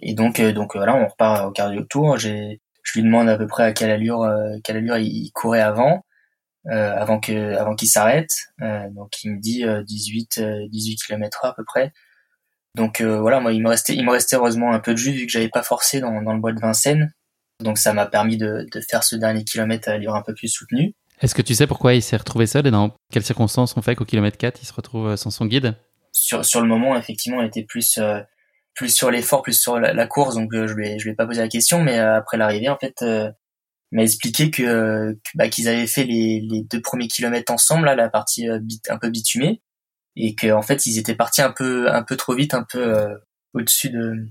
et 0.00 0.12
donc, 0.14 0.40
euh, 0.40 0.52
donc 0.52 0.74
voilà, 0.74 0.96
on 0.96 1.06
repart 1.06 1.46
au 1.46 1.52
cardio 1.52 1.84
tour. 1.84 2.18
J'ai, 2.18 2.60
je 2.82 2.92
lui 2.94 3.04
demande 3.04 3.28
à 3.28 3.38
peu 3.38 3.46
près 3.46 3.62
à 3.62 3.72
quelle 3.72 3.90
allure, 3.90 4.22
euh, 4.22 4.56
quelle 4.64 4.78
allure 4.78 4.96
il, 4.96 5.30
courait 5.32 5.60
avant, 5.60 6.04
euh, 6.66 6.96
avant 6.96 7.20
que, 7.20 7.54
avant 7.54 7.76
qu'il 7.76 7.86
s'arrête. 7.86 8.32
Euh, 8.60 8.90
donc 8.90 9.22
il 9.22 9.30
me 9.30 9.40
dit 9.40 9.64
18, 9.86 10.40
18 10.68 10.96
km 10.96 11.44
à 11.44 11.54
peu 11.54 11.64
près. 11.64 11.92
Donc 12.74 13.02
voilà, 13.02 13.38
moi 13.38 13.52
il 13.52 13.62
me 13.62 13.68
restait, 13.68 13.94
il 13.94 14.04
me 14.04 14.10
restait 14.10 14.34
heureusement 14.34 14.72
un 14.72 14.80
peu 14.80 14.92
de 14.92 14.98
jus 14.98 15.12
vu 15.12 15.26
que 15.26 15.32
j'avais 15.32 15.50
pas 15.50 15.62
forcé 15.62 16.00
dans, 16.00 16.20
dans 16.20 16.32
le 16.32 16.40
bois 16.40 16.52
de 16.52 16.60
Vincennes. 16.60 17.12
Donc 17.60 17.78
ça 17.78 17.92
m'a 17.92 18.06
permis 18.06 18.36
de, 18.36 18.66
de 18.72 18.80
faire 18.80 19.04
ce 19.04 19.14
dernier 19.14 19.44
kilomètre 19.44 19.90
à 19.90 19.92
allure 19.92 20.16
un 20.16 20.22
peu 20.22 20.34
plus 20.34 20.48
soutenue. 20.48 20.94
Est-ce 21.20 21.36
que 21.36 21.42
tu 21.42 21.54
sais 21.54 21.68
pourquoi 21.68 21.94
il 21.94 22.02
s'est 22.02 22.16
retrouvé 22.16 22.46
seul 22.46 22.66
et 22.66 22.72
dans 22.72 22.96
quelles 23.12 23.22
circonstances 23.22 23.76
on 23.76 23.82
fait 23.82 23.94
qu'au 23.94 24.06
kilomètre 24.06 24.38
4 24.38 24.60
il 24.60 24.66
se 24.66 24.72
retrouve 24.72 25.14
sans 25.14 25.30
son 25.30 25.46
guide? 25.46 25.76
Sur, 26.10 26.44
sur 26.44 26.60
le 26.60 26.66
moment, 26.66 26.96
effectivement, 26.96 27.40
il 27.40 27.46
était 27.46 27.62
plus, 27.62 27.98
plus 28.74 28.94
sur 28.94 29.10
l'effort, 29.10 29.42
plus 29.42 29.60
sur 29.60 29.78
la, 29.78 30.06
course. 30.06 30.34
Donc 30.34 30.52
euh, 30.54 30.66
je 30.66 30.74
lui 30.74 30.98
je 30.98 31.04
lui 31.04 31.12
ai 31.12 31.14
pas 31.14 31.26
posé 31.26 31.40
la 31.40 31.48
question, 31.48 31.82
mais 31.82 31.98
euh, 31.98 32.16
après 32.16 32.36
l'arrivée, 32.36 32.68
en 32.68 32.78
fait, 32.78 33.02
euh, 33.02 33.30
m'a 33.92 34.02
expliqué 34.02 34.50
que, 34.50 35.18
bah, 35.34 35.48
qu'ils 35.48 35.68
avaient 35.68 35.86
fait 35.86 36.04
les, 36.04 36.40
les, 36.40 36.62
deux 36.62 36.80
premiers 36.80 37.08
kilomètres 37.08 37.52
ensemble, 37.52 37.86
là, 37.86 37.94
la 37.94 38.08
partie 38.08 38.48
un 38.48 38.98
peu 38.98 39.10
bitumée, 39.10 39.62
et 40.16 40.34
que 40.34 40.50
en 40.52 40.62
fait 40.62 40.86
ils 40.86 40.98
étaient 40.98 41.14
partis 41.14 41.42
un 41.42 41.52
peu 41.52 41.90
un 41.90 42.02
peu 42.02 42.16
trop 42.16 42.34
vite, 42.34 42.54
un 42.54 42.64
peu 42.64 43.06
au-dessus 43.54 43.90
de, 43.90 44.26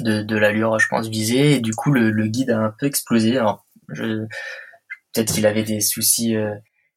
de, 0.00 0.22
de 0.22 0.36
l'allure, 0.36 0.78
je 0.78 0.88
pense 0.88 1.08
visée, 1.08 1.54
et 1.56 1.60
du 1.60 1.72
coup 1.74 1.92
le, 1.92 2.26
guide 2.28 2.50
a 2.50 2.58
un 2.58 2.74
peu 2.78 2.86
explosé. 2.86 3.36
Alors 3.38 3.66
peut-être 3.88 5.32
qu'il 5.34 5.46
avait 5.46 5.64
des 5.64 5.80
soucis 5.80 6.36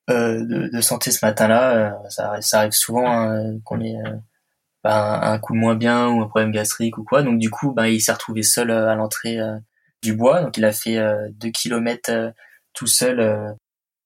de, 0.08 0.82
santé 0.82 1.12
ce 1.12 1.26
matin-là. 1.26 2.00
ça, 2.10 2.40
ça 2.42 2.60
arrive 2.60 2.72
souvent 2.74 3.12
hein, 3.12 3.60
qu'on 3.64 3.80
est 4.86 4.90
un 4.90 5.40
coup 5.40 5.54
moins 5.54 5.76
bien 5.76 6.08
ou 6.10 6.22
un 6.22 6.28
problème 6.28 6.52
gastrique 6.52 6.98
ou 6.98 7.04
quoi. 7.04 7.24
Donc 7.24 7.40
du 7.40 7.50
coup, 7.50 7.74
ben, 7.74 7.88
il 7.88 8.02
s'est 8.02 8.14
retrouvé 8.14 8.44
seul 8.44 8.72
euh, 8.72 8.90
à 8.90 8.96
l'entrée 8.96 9.40
euh, 9.40 9.58
du 10.04 10.14
bois. 10.16 10.42
Donc 10.42 10.58
il 10.58 10.66
a 10.66 10.72
fait 10.72 10.98
euh, 10.98 11.28
deux 11.32 11.50
kilomètres 11.50 12.34
tout 12.74 12.88
seul 12.88 13.58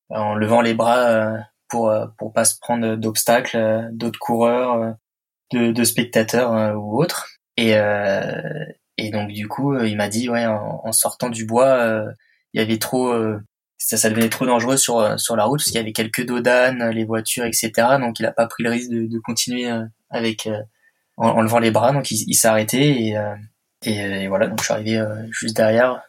en 0.10 0.36
levant 0.36 0.62
les 0.62 0.74
bras 0.74 1.38
pour 1.70 1.94
pour 2.18 2.34
pas 2.34 2.46
se 2.46 2.58
prendre 2.60 2.96
d'obstacles, 2.96 3.89
d'autres 3.92 4.20
coureurs, 4.20 4.96
de, 5.51 5.72
de 5.72 5.84
spectateurs 5.84 6.75
ou 6.82 7.00
autres. 7.01 7.27
Et 7.58 7.74
et 8.98 9.12
donc 9.12 9.32
du 9.32 9.48
coup, 9.48 9.77
il 9.80 9.98
m'a 9.98 10.08
dit 10.08 10.30
ouais, 10.30 10.46
en, 10.48 10.92
sortant 10.92 11.30
du 11.30 11.46
bois, 11.46 12.06
il 12.53 12.60
y 12.60 12.63
avait 12.63 12.80
trop 12.80 13.13
ça, 13.77 14.10
devenait 14.10 14.30
trop 14.30 14.46
dangereux 14.46 14.77
sur 14.77 15.20
sur 15.20 15.36
la 15.36 15.46
route 15.46 15.60
parce 15.60 15.70
qu'il 15.70 15.77
y 15.77 15.84
avait 15.84 15.92
quelques 15.92 16.25
dodanes, 16.25 16.89
les 16.89 17.06
voitures, 17.06 17.46
etc. 17.46 17.72
Donc 18.00 18.20
il 18.20 18.25
a 18.25 18.32
pas 18.32 18.48
pris 18.48 18.63
le 18.63 18.72
risque 18.72 18.89
de, 18.89 19.06
de 19.06 19.20
continuer 19.20 19.70
avec 20.13 20.48
euh, 20.48 20.62
en, 21.17 21.41
levant 21.41 21.60
les 21.60 21.72
bras. 21.72 21.91
Donc 21.91 22.10
il, 22.12 22.34
s'est 22.34 22.48
arrêté 22.48 23.08
et, 23.08 23.17
euh, 23.17 23.36
et, 23.86 24.27
voilà. 24.27 24.48
Donc 24.48 24.60
je 24.60 24.65
suis 24.65 24.74
arrivé 24.74 24.98
euh, 24.98 25.25
juste 25.32 25.58
derrière 25.58 26.01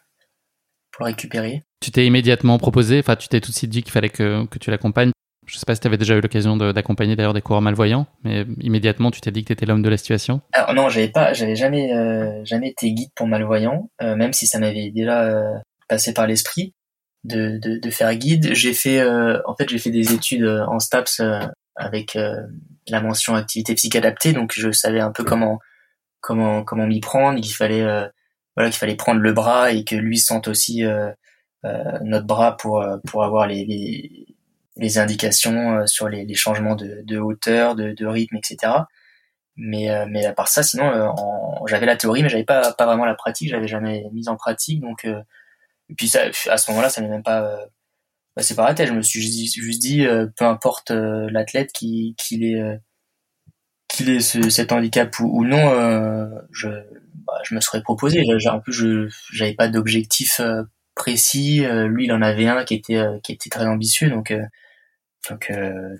pour 0.92 1.04
le 1.04 1.10
récupérer. 1.10 1.62
Tu 1.80 1.90
t'es 1.90 2.06
immédiatement 2.06 2.58
proposé, 2.58 3.00
enfin 3.00 3.16
tu 3.16 3.28
t'es 3.28 3.40
tout 3.40 3.50
de 3.50 3.56
suite 3.56 3.70
dit 3.70 3.82
qu'il 3.82 3.92
fallait 3.92 4.08
que, 4.08 4.46
que 4.46 4.58
tu 4.58 4.70
l'accompagnes. 4.70 5.10
Je 5.46 5.58
sais 5.58 5.66
pas 5.66 5.74
si 5.74 5.80
tu 5.82 5.86
avais 5.86 5.98
déjà 5.98 6.14
eu 6.14 6.22
l'occasion 6.22 6.56
d'accompagner 6.56 7.16
d'ailleurs 7.16 7.34
des 7.34 7.42
coureurs 7.42 7.60
malvoyants, 7.60 8.06
mais 8.22 8.46
immédiatement 8.60 9.10
tu 9.10 9.20
t'es 9.20 9.30
dit 9.30 9.42
que 9.42 9.48
tu 9.48 9.52
étais 9.52 9.66
l'homme 9.66 9.82
de 9.82 9.90
la 9.90 9.98
situation. 9.98 10.40
Alors 10.54 10.72
non, 10.72 10.88
j'avais 10.88 11.10
pas, 11.10 11.34
j'avais 11.34 11.54
jamais, 11.54 11.90
jamais 12.46 12.70
été 12.70 12.90
guide 12.94 13.10
pour 13.14 13.26
malvoyants, 13.26 13.90
même 14.00 14.32
si 14.32 14.46
ça 14.46 14.58
m'avait 14.58 14.90
déjà 14.90 15.38
passé 15.86 16.14
par 16.14 16.26
l'esprit 16.26 16.72
de, 17.24 17.58
de, 17.58 17.78
de, 17.78 17.90
faire 17.90 18.14
guide. 18.16 18.54
J'ai 18.54 18.72
fait, 18.72 19.06
en 19.44 19.54
fait, 19.54 19.68
j'ai 19.68 19.78
fait 19.78 19.90
des 19.90 20.14
études 20.14 20.46
en 20.46 20.78
STAPS 20.78 21.20
avec 21.76 22.16
la 22.88 23.00
mention 23.00 23.34
activité 23.34 23.74
physique 23.74 23.96
adaptée, 23.96 24.32
donc 24.32 24.52
je 24.54 24.70
savais 24.72 25.00
un 25.00 25.12
peu 25.12 25.24
comment 25.24 25.58
comment 26.20 26.64
comment 26.64 26.86
m'y 26.86 27.00
prendre, 27.00 27.40
qu'il 27.40 27.54
fallait 27.54 27.82
euh, 27.82 28.06
voilà 28.56 28.70
qu'il 28.70 28.78
fallait 28.78 28.96
prendre 28.96 29.20
le 29.20 29.32
bras 29.32 29.72
et 29.72 29.84
que 29.84 29.96
lui 29.96 30.18
sente 30.18 30.48
aussi 30.48 30.84
euh, 30.84 31.10
euh, 31.64 31.98
notre 32.02 32.26
bras 32.26 32.56
pour 32.56 32.84
pour 33.06 33.24
avoir 33.24 33.46
les, 33.46 33.64
les 33.64 34.26
les 34.76 34.98
indications 34.98 35.86
sur 35.86 36.08
les, 36.08 36.24
les 36.24 36.34
changements 36.34 36.74
de, 36.74 37.02
de 37.04 37.18
hauteur, 37.18 37.76
de, 37.76 37.92
de, 37.92 38.06
rythme, 38.06 38.36
etc. 38.36 38.72
Mais 39.56 39.88
mais 40.08 40.26
à 40.26 40.32
part 40.32 40.48
ça, 40.48 40.62
sinon, 40.64 41.14
j'avais 41.66 41.86
la 41.86 41.96
théorie, 41.96 42.22
mais 42.24 42.28
j'avais 42.28 42.44
pas 42.44 42.72
pas 42.72 42.86
vraiment 42.86 43.04
la 43.04 43.14
pratique. 43.14 43.50
J'avais 43.50 43.68
jamais 43.68 44.04
mise 44.12 44.28
en 44.28 44.36
pratique, 44.36 44.80
donc 44.80 45.04
et 45.04 45.94
puis 45.96 46.08
ça, 46.08 46.22
à 46.50 46.56
ce 46.56 46.70
moment-là, 46.70 46.88
ça 46.88 47.00
n'est 47.02 47.08
même 47.08 47.22
pas 47.22 47.56
passé 48.34 48.54
par 48.54 48.66
la 48.66 48.74
tête. 48.74 48.88
Je 48.88 48.92
me 48.92 49.02
suis 49.02 49.20
juste, 49.20 49.80
dit, 49.80 50.06
peu 50.36 50.44
importe 50.44 50.90
l'athlète 50.90 51.72
qui 51.72 52.14
qu'il 52.18 52.44
est 52.44 52.80
qu'il 53.94 54.10
ait 54.10 54.20
ce, 54.20 54.50
cet 54.50 54.72
handicap 54.72 55.18
ou, 55.20 55.40
ou 55.40 55.44
non, 55.44 55.70
euh, 55.70 56.26
je, 56.52 56.68
bah, 57.26 57.34
je 57.44 57.54
me 57.54 57.60
serais 57.60 57.82
proposé. 57.82 58.22
En 58.50 58.60
plus, 58.60 58.72
je 58.72 59.08
j'avais 59.32 59.54
pas 59.54 59.68
d'objectif 59.68 60.40
euh, 60.40 60.62
précis. 60.94 61.64
Euh, 61.64 61.86
lui, 61.86 62.04
il 62.04 62.12
en 62.12 62.22
avait 62.22 62.46
un 62.46 62.64
qui 62.64 62.74
était 62.74 63.02
qui 63.22 63.32
était 63.32 63.50
très 63.50 63.66
ambitieux, 63.66 64.10
donc 64.10 64.32
donc 65.28 65.52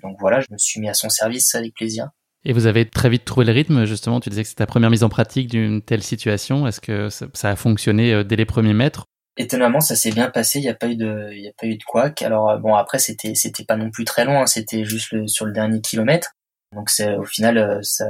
donc 0.03 0.17
voilà, 0.19 0.41
je 0.41 0.47
me 0.51 0.57
suis 0.57 0.79
mis 0.79 0.89
à 0.89 0.93
son 0.93 1.09
service 1.09 1.55
avec 1.55 1.73
plaisir. 1.73 2.09
Et 2.47 2.53
vous 2.53 2.67
avez 2.67 2.87
très 2.87 3.09
vite 3.09 3.25
trouvé 3.25 3.45
le 3.47 3.53
rythme, 3.53 3.85
justement. 3.85 4.19
Tu 4.19 4.29
disais 4.29 4.43
que 4.43 4.49
c'était 4.49 4.63
ta 4.63 4.67
première 4.67 4.91
mise 4.91 5.03
en 5.03 5.09
pratique 5.09 5.49
d'une 5.49 5.81
telle 5.81 6.03
situation. 6.03 6.67
Est-ce 6.67 6.79
que 6.79 7.09
ça, 7.09 7.49
a 7.49 7.55
fonctionné 7.55 8.23
dès 8.23 8.35
les 8.35 8.45
premiers 8.45 8.75
mètres 8.75 9.05
Étonnamment, 9.37 9.81
ça 9.81 9.95
s'est 9.95 10.11
bien 10.11 10.29
passé. 10.29 10.59
Il 10.59 10.63
n'y 10.63 10.69
a 10.69 10.75
pas 10.75 10.87
eu 10.87 10.95
de, 10.95 11.29
il 11.33 11.41
y 11.41 11.47
a 11.47 11.53
pas 11.59 11.67
eu 11.67 11.77
de 11.77 11.83
couac. 11.83 12.21
Alors 12.21 12.57
bon, 12.59 12.75
après, 12.75 12.99
c'était, 12.99 13.35
c'était 13.35 13.65
pas 13.65 13.75
non 13.75 13.91
plus 13.91 14.05
très 14.05 14.25
loin. 14.25 14.45
C'était 14.45 14.85
juste 14.85 15.27
sur 15.27 15.45
le 15.45 15.51
dernier 15.51 15.81
kilomètre. 15.81 16.35
Donc 16.75 16.89
c'est 16.89 17.15
au 17.15 17.23
final 17.23 17.57
euh, 17.57 17.79
ça 17.81 18.05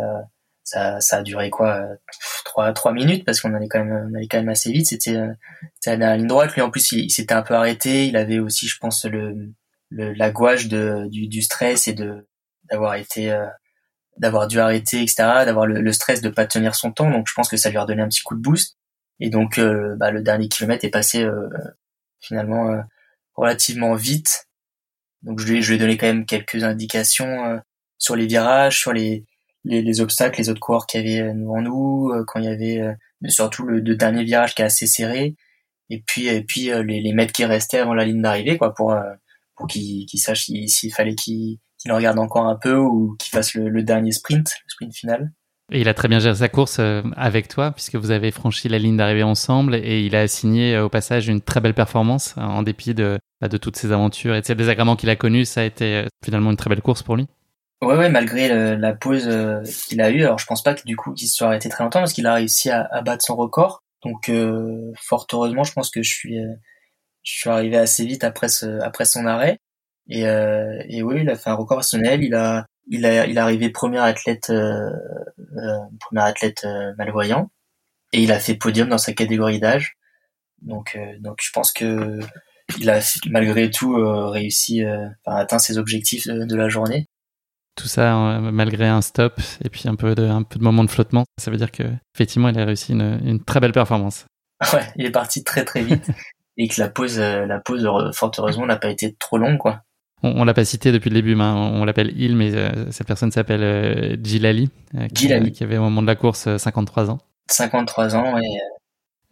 ça, 0.63 0.99
ça 0.99 1.17
a 1.17 1.21
duré 1.21 1.51
quoi 1.51 1.75
euh, 1.75 1.95
trois 2.43 2.73
trois 2.73 2.91
minutes 2.91 3.23
parce 3.23 3.39
qu'on 3.39 3.53
allait 3.53 3.67
quand 3.67 3.83
même 3.83 4.09
on 4.11 4.15
allait 4.15 4.27
quand 4.27 4.39
même 4.39 4.49
assez 4.49 4.71
vite 4.71 4.87
c'était 4.87 5.15
euh, 5.15 5.31
c'était 5.75 5.97
la 5.97 6.17
ligne 6.17 6.27
droite 6.27 6.53
lui 6.55 6.61
en 6.61 6.71
plus 6.71 6.91
il, 6.91 7.11
s'était 7.11 7.35
un 7.35 7.43
peu 7.43 7.53
arrêté 7.53 8.07
il 8.07 8.17
avait 8.17 8.39
aussi 8.39 8.67
je 8.67 8.77
pense 8.79 9.05
le, 9.05 9.53
le 9.91 10.13
la 10.13 10.31
gouache 10.31 10.67
de 10.67 11.07
du, 11.09 11.27
du 11.27 11.43
stress 11.43 11.87
et 11.87 11.93
de 11.93 12.27
d'avoir 12.71 12.95
été 12.95 13.31
d'avoir 14.17 14.47
dû 14.47 14.59
arrêter 14.59 15.03
etc 15.03 15.45
d'avoir 15.45 15.67
le, 15.67 15.81
le, 15.81 15.93
stress 15.93 16.21
de 16.21 16.29
pas 16.29 16.47
tenir 16.47 16.73
son 16.73 16.91
temps 16.91 17.11
donc 17.11 17.27
je 17.29 17.33
pense 17.35 17.47
que 17.47 17.57
ça 17.57 17.69
lui 17.69 17.77
a 17.77 17.83
redonné 17.83 18.01
un 18.01 18.07
petit 18.07 18.23
coup 18.23 18.35
de 18.35 18.41
boost 18.41 18.77
et 19.19 19.29
donc 19.29 19.59
bah, 19.59 20.11
le 20.11 20.21
dernier 20.21 20.49
kilomètre 20.49 20.85
est 20.85 20.89
passé 20.89 21.27
finalement 22.19 22.83
relativement 23.35 23.95
vite 23.95 24.47
donc 25.21 25.39
je 25.39 25.47
lui, 25.47 25.61
je 25.61 25.69
lui 25.69 25.75
ai 25.75 25.79
donné 25.79 25.97
quand 25.97 26.07
même 26.07 26.25
quelques 26.25 26.63
indications 26.63 27.59
sur 27.97 28.15
les 28.15 28.27
virages, 28.27 28.79
sur 28.79 28.93
les, 28.93 29.25
les, 29.63 29.81
les 29.81 30.01
obstacles, 30.01 30.39
les 30.39 30.49
autres 30.49 30.59
coureurs 30.59 30.85
qui 30.85 30.97
avaient 30.97 31.33
devant 31.33 31.61
nous, 31.61 32.11
euh, 32.11 32.23
quand 32.25 32.39
il 32.39 32.45
y 32.45 32.49
avait 32.49 32.79
euh, 32.79 32.93
surtout 33.27 33.65
le, 33.65 33.81
dernier 33.81 34.23
virage 34.23 34.55
qui 34.55 34.61
est 34.61 34.65
assez 34.65 34.87
serré, 34.87 35.35
et 35.89 36.01
puis 36.01 36.27
et 36.27 36.43
puis 36.43 36.71
euh, 36.71 36.83
les, 36.83 37.01
les 37.01 37.13
mètres 37.13 37.33
qui 37.33 37.45
restaient 37.45 37.79
avant 37.79 37.93
la 37.93 38.05
ligne 38.05 38.21
d'arrivée, 38.21 38.57
quoi, 38.57 38.73
pour 38.73 38.95
pour 39.55 39.67
qu'ils 39.67 40.05
qu 40.05 40.17
sachent 40.17 40.45
s'il 40.45 40.93
fallait 40.93 41.15
qu'il 41.15 41.57
qu 41.83 41.91
regarde 41.91 42.19
encore 42.19 42.45
un 42.45 42.55
peu 42.55 42.75
ou 42.75 43.15
qu'il 43.19 43.31
fasse 43.31 43.53
le, 43.55 43.69
le, 43.69 43.83
dernier 43.83 44.11
sprint, 44.11 44.49
le 44.63 44.69
sprint 44.69 44.95
final. 44.95 45.31
Et 45.71 45.81
il 45.81 45.89
a 45.89 45.93
très 45.93 46.07
bien 46.07 46.19
géré 46.19 46.35
sa 46.35 46.49
course 46.49 46.79
avec 47.15 47.47
toi, 47.47 47.71
puisque 47.71 47.95
vous 47.95 48.11
avez 48.11 48.31
franchi 48.31 48.69
la 48.69 48.77
ligne 48.77 48.97
d'arrivée 48.97 49.23
ensemble, 49.23 49.75
et 49.75 50.01
il 50.05 50.15
a 50.15 50.27
signé 50.27 50.77
au 50.77 50.89
passage 50.89 51.27
une 51.27 51.41
très 51.41 51.59
belle 51.59 51.73
performance, 51.73 52.35
en 52.37 52.61
dépit 52.61 52.93
de, 52.93 53.17
bah, 53.41 53.47
de 53.47 53.57
toutes 53.57 53.75
ces 53.75 53.91
aventures 53.91 54.35
et 54.35 54.41
de 54.41 54.45
ces 54.45 54.55
désagréments 54.55 54.95
qu'il 54.95 55.09
a 55.09 55.15
connus. 55.15 55.45
Ça 55.45 55.61
a 55.61 55.63
été 55.63 56.05
finalement 56.23 56.51
une 56.51 56.57
très 56.57 56.69
belle 56.69 56.81
course 56.81 57.01
pour 57.01 57.15
lui. 57.15 57.27
Ouais, 57.81 57.97
ouais, 57.97 58.09
malgré 58.09 58.77
la 58.77 58.93
pause 58.93 59.27
euh, 59.27 59.61
qu'il 59.87 60.01
a 60.01 60.09
eue. 60.09 60.23
Alors, 60.23 60.39
je 60.39 60.45
pense 60.45 60.63
pas 60.63 60.73
que 60.73 60.83
du 60.85 60.95
coup 60.95 61.13
qu'il 61.13 61.27
soit 61.27 61.47
arrêté 61.47 61.69
très 61.69 61.83
longtemps 61.83 61.99
parce 61.99 62.13
qu'il 62.13 62.25
a 62.25 62.33
réussi 62.33 62.69
à, 62.69 62.87
à, 62.89 63.01
battre 63.01 63.23
son 63.23 63.35
record. 63.35 63.83
Donc, 64.03 64.29
euh, 64.29 64.91
fort 65.01 65.27
heureusement, 65.33 65.63
je 65.63 65.73
pense 65.73 65.89
que 65.89 66.01
je 66.01 66.09
suis, 66.09 66.39
euh, 66.39 66.53
je 67.23 67.33
suis 67.39 67.49
arrivé 67.49 67.77
assez 67.77 68.05
vite 68.05 68.23
après 68.23 68.47
ce, 68.47 68.79
après 68.81 69.05
son 69.05 69.25
arrêt. 69.25 69.59
Et, 70.09 70.21
et 70.21 71.01
oui, 71.03 71.21
il 71.21 71.29
a 71.29 71.35
fait 71.35 71.49
un 71.49 71.55
record 71.55 71.77
personnel. 71.77 72.23
Il 72.23 72.35
a, 72.35 72.65
il 72.87 73.05
a, 73.05 73.25
il 73.25 73.37
est 73.37 73.41
arrivé 73.41 73.71
premier 73.71 73.99
athlète, 73.99 74.51
premier 75.99 76.21
athlète 76.21 76.65
malvoyant, 76.97 77.51
et 78.13 78.21
il 78.21 78.31
a 78.31 78.39
fait 78.39 78.55
podium 78.55 78.89
dans 78.89 78.97
sa 78.97 79.13
catégorie 79.13 79.59
d'âge. 79.59 79.97
Donc, 80.61 80.97
donc, 81.19 81.37
je 81.41 81.51
pense 81.51 81.71
que 81.71 82.19
il 82.79 82.89
a 82.89 82.99
malgré 83.29 83.69
tout 83.69 83.95
réussi, 84.31 84.83
enfin, 84.83 85.37
atteint 85.37 85.59
ses 85.59 85.77
objectifs 85.77 86.27
de 86.27 86.55
la 86.55 86.69
journée 86.69 87.07
tout 87.75 87.87
ça 87.87 88.15
euh, 88.15 88.39
malgré 88.39 88.87
un 88.87 89.01
stop 89.01 89.39
et 89.63 89.69
puis 89.69 89.87
un 89.87 89.95
peu 89.95 90.15
de, 90.15 90.23
un 90.23 90.43
peu 90.43 90.59
de 90.59 90.63
moment 90.63 90.83
de 90.83 90.89
flottement. 90.89 91.25
Ça 91.37 91.51
veut 91.51 91.57
dire 91.57 91.71
que 91.71 91.83
effectivement, 92.15 92.49
il 92.49 92.59
a 92.59 92.65
réussi 92.65 92.93
une, 92.93 93.19
une 93.23 93.43
très 93.43 93.59
belle 93.59 93.73
performance. 93.73 94.25
Ouais, 94.73 94.87
il 94.95 95.05
est 95.05 95.11
parti 95.11 95.43
très 95.43 95.65
très 95.65 95.83
vite 95.83 96.09
et 96.57 96.69
que 96.69 96.79
la 96.79 96.87
pause, 96.87 97.19
euh, 97.19 97.45
la 97.45 97.59
pause, 97.59 97.85
fort 98.13 98.31
heureusement, 98.37 98.65
n'a 98.65 98.77
pas 98.77 98.89
été 98.89 99.13
trop 99.19 99.37
longue, 99.37 99.57
quoi. 99.57 99.81
On, 100.25 100.41
on 100.41 100.43
l'a 100.43 100.53
pas 100.53 100.65
cité 100.65 100.91
depuis 100.91 101.09
le 101.09 101.15
début, 101.15 101.35
mais 101.35 101.43
on, 101.43 101.85
l'appelle 101.85 102.13
il, 102.15 102.35
mais 102.35 102.53
euh, 102.53 102.91
cette 102.91 103.07
personne 103.07 103.31
s'appelle 103.31 103.63
euh, 103.63 104.17
Gilali, 104.23 104.69
qui, 105.13 105.51
qui, 105.51 105.63
avait 105.63 105.77
au 105.77 105.83
moment 105.83 106.01
de 106.01 106.07
la 106.07 106.15
course 106.15 106.55
53 106.57 107.09
ans. 107.09 107.19
53 107.49 108.15
ans, 108.15 108.37
et. 108.37 108.57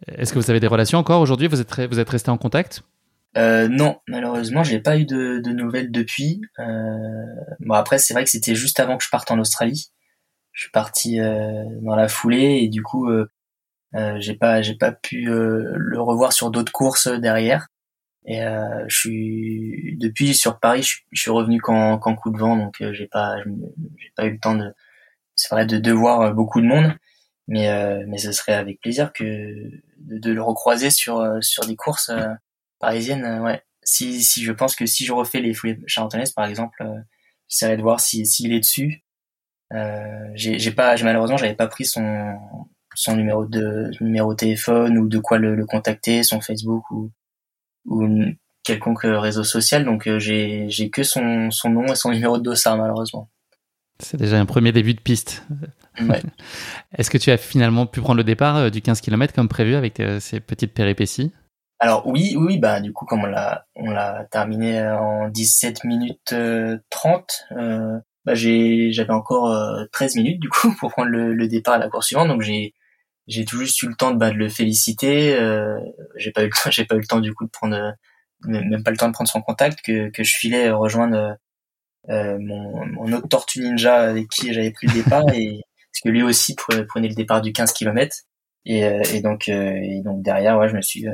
Est-ce 0.06 0.32
que 0.32 0.38
vous 0.38 0.50
avez 0.50 0.60
des 0.60 0.66
relations 0.66 0.98
encore 0.98 1.20
aujourd'hui? 1.20 1.48
Vous 1.48 1.60
êtes 1.60 1.80
vous 1.90 1.98
êtes 1.98 2.10
resté 2.10 2.30
en 2.30 2.36
contact? 2.36 2.82
Euh, 3.36 3.68
non, 3.68 3.96
malheureusement, 4.06 4.62
j'ai 4.62 4.80
pas 4.80 4.96
eu 4.96 5.04
de, 5.04 5.40
de 5.40 5.50
nouvelles 5.50 5.90
depuis. 5.90 6.40
Euh, 6.60 7.24
bon 7.60 7.74
après, 7.74 7.98
c'est 7.98 8.14
vrai 8.14 8.24
que 8.24 8.30
c'était 8.30 8.54
juste 8.54 8.78
avant 8.78 8.96
que 8.96 9.04
je 9.04 9.10
parte 9.10 9.30
en 9.30 9.38
Australie. 9.38 9.90
Je 10.52 10.62
suis 10.62 10.70
parti 10.70 11.20
euh, 11.20 11.64
dans 11.82 11.96
la 11.96 12.08
foulée 12.08 12.60
et 12.62 12.68
du 12.68 12.82
coup, 12.82 13.08
euh, 13.08 13.28
euh 13.96 14.16
j'ai 14.20 14.34
pas 14.34 14.62
j'ai 14.62 14.76
pas 14.76 14.92
pu 14.92 15.28
euh, 15.28 15.72
le 15.76 16.00
revoir 16.00 16.32
sur 16.32 16.50
d'autres 16.50 16.72
courses 16.72 17.08
derrière. 17.08 17.66
Et 18.26 18.40
je 18.88 18.96
suis 18.96 19.96
depuis 20.00 20.34
sur 20.34 20.58
Paris, 20.58 20.82
je, 20.82 21.20
suis 21.20 21.30
revenu 21.30 21.60
qu'en 21.60 21.98
coup 21.98 22.30
de 22.30 22.38
vent, 22.38 22.56
donc 22.56 22.76
j'ai 22.80 23.06
pas 23.06 23.36
j'ai 23.98 24.12
pas 24.16 24.24
eu 24.24 24.30
le 24.30 24.40
temps 24.40 24.54
de 24.54 24.72
c'est 25.36 25.50
vrai 25.50 25.66
de, 25.66 25.78
de 25.78 25.92
voir 25.92 26.32
beaucoup 26.32 26.62
de 26.62 26.66
monde, 26.66 26.94
mais 27.48 27.68
mais 28.06 28.18
ce 28.18 28.32
serait 28.32 28.54
avec 28.54 28.80
plaisir 28.80 29.12
que 29.12 29.24
de, 29.24 30.18
de 30.18 30.32
le 30.32 30.42
recroiser 30.42 30.88
sur 30.90 31.22
sur 31.42 31.66
des 31.66 31.76
courses 31.76 32.10
euh, 32.90 33.38
ouais. 33.40 33.62
Si, 33.82 34.22
si 34.22 34.42
je 34.42 34.52
pense 34.52 34.74
que 34.76 34.86
si 34.86 35.04
je 35.04 35.12
refais 35.12 35.40
les 35.40 35.54
foulées 35.54 35.78
charentonnaises, 35.86 36.32
par 36.32 36.46
exemple, 36.46 36.82
euh, 36.82 37.00
j'essaierai 37.48 37.76
de 37.76 37.82
voir 37.82 38.00
si 38.00 38.26
s'il 38.26 38.52
est 38.52 38.60
dessus. 38.60 39.04
Euh, 39.72 40.30
j'ai 40.34 40.70
pas, 40.70 40.96
malheureusement, 41.02 41.36
j'avais 41.36 41.54
pas 41.54 41.68
pris 41.68 41.84
son 41.84 42.38
son 42.96 43.16
numéro 43.16 43.44
de 43.44 43.90
numéro 44.00 44.34
de 44.34 44.36
téléphone 44.36 44.98
ou 44.98 45.08
de 45.08 45.18
quoi 45.18 45.38
le, 45.38 45.66
contacter, 45.66 46.22
son 46.22 46.40
Facebook 46.40 46.88
ou 46.90 47.10
ou 47.86 48.06
quelconque 48.64 49.02
réseau 49.04 49.44
social. 49.44 49.84
Donc 49.84 50.08
j'ai 50.18 50.66
j'ai 50.68 50.90
que 50.90 51.02
son 51.02 51.50
son 51.50 51.70
nom 51.70 51.86
et 51.86 51.94
son 51.94 52.10
numéro 52.12 52.38
de 52.38 52.42
dossard 52.42 52.76
malheureusement. 52.76 53.28
C'est 54.00 54.16
déjà 54.16 54.40
un 54.40 54.46
premier 54.46 54.72
début 54.72 54.94
de 54.94 55.00
piste. 55.00 55.46
Ouais. 56.00 56.20
Est-ce 56.98 57.10
que 57.10 57.18
tu 57.18 57.30
as 57.30 57.36
finalement 57.36 57.86
pu 57.86 58.00
prendre 58.00 58.18
le 58.18 58.24
départ 58.24 58.70
du 58.70 58.82
15 58.82 59.00
km 59.00 59.32
comme 59.32 59.48
prévu 59.48 59.76
avec 59.76 60.02
ces 60.18 60.40
petites 60.40 60.74
péripéties? 60.74 61.32
Alors 61.84 62.06
oui, 62.06 62.34
oui, 62.36 62.58
bah 62.58 62.80
du 62.80 62.92
coup 62.92 63.04
comme 63.04 63.24
on 63.24 63.26
l'a 63.26 63.66
on 63.74 63.90
l'a 63.90 64.26
terminé 64.30 64.80
en 64.82 65.28
17 65.28 65.84
minutes 65.84 66.34
30, 66.90 67.46
euh, 67.52 67.56
euh, 67.58 67.98
bah 68.24 68.34
j'avais 68.34 69.12
encore 69.12 69.54
13 69.92 70.16
euh, 70.16 70.20
minutes 70.20 70.40
du 70.40 70.48
coup 70.48 70.74
pour 70.78 70.92
prendre 70.92 71.10
le, 71.10 71.46
départ 71.48 71.74
à 71.74 71.78
la 71.78 71.88
course 71.88 72.06
suivante, 72.06 72.28
donc 72.28 72.42
j'ai 72.42 72.74
j'ai 73.26 73.44
tout 73.44 73.58
juste 73.58 73.82
eu 73.82 73.88
le 73.88 73.94
temps 73.94 74.10
de, 74.12 74.18
bah, 74.18 74.30
de 74.30 74.36
le 74.36 74.48
féliciter. 74.48 75.34
Euh, 75.36 75.78
j'ai 76.16 76.30
pas 76.32 76.42
eu 76.42 76.46
le 76.46 76.52
temps, 76.62 76.70
j'ai 76.70 76.84
pas 76.84 76.96
eu 76.96 77.00
le 77.00 77.06
temps 77.06 77.20
du 77.20 77.34
coup 77.34 77.44
de 77.44 77.50
prendre 77.50 77.94
même 78.46 78.82
pas 78.82 78.90
le 78.90 78.96
temps 78.96 79.08
de 79.08 79.12
prendre 79.12 79.30
son 79.30 79.40
contact 79.40 79.80
que 79.82 80.10
que 80.10 80.22
je 80.22 80.36
filais 80.36 80.70
rejoindre 80.70 81.36
mon, 82.08 82.86
mon 82.86 83.12
autre 83.12 83.28
tortue 83.28 83.60
ninja 83.60 83.96
avec 83.96 84.28
qui 84.28 84.52
j'avais 84.52 84.70
pris 84.70 84.86
le 84.88 84.92
départ 84.92 85.24
et 85.32 85.62
parce 85.92 86.00
que 86.02 86.08
lui 86.10 86.22
aussi 86.22 86.54
prenait 86.88 87.08
le 87.08 87.14
départ 87.14 87.40
du 87.40 87.52
15 87.52 87.72
km 87.72 88.14
et, 88.66 88.80
et 88.80 89.20
donc 89.22 89.48
et 89.48 90.02
donc 90.04 90.22
derrière 90.22 90.58
ouais 90.58 90.68
je 90.68 90.76
me 90.76 90.82
suis 90.82 91.06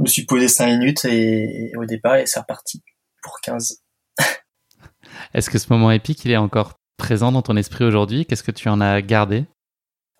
je 0.00 0.04
me 0.04 0.08
suis 0.08 0.24
posé 0.24 0.48
5 0.48 0.78
minutes 0.78 1.04
et, 1.04 1.72
au 1.76 1.84
départ, 1.84 2.16
et 2.16 2.24
c'est 2.24 2.40
reparti 2.40 2.82
pour 3.22 3.38
15. 3.42 3.82
Est-ce 5.34 5.50
que 5.50 5.58
ce 5.58 5.70
moment 5.70 5.90
épique, 5.90 6.24
il 6.24 6.30
est 6.30 6.38
encore 6.38 6.72
présent 6.96 7.32
dans 7.32 7.42
ton 7.42 7.54
esprit 7.58 7.84
aujourd'hui? 7.84 8.24
Qu'est-ce 8.24 8.42
que 8.42 8.50
tu 8.50 8.70
en 8.70 8.80
as 8.80 9.02
gardé? 9.02 9.44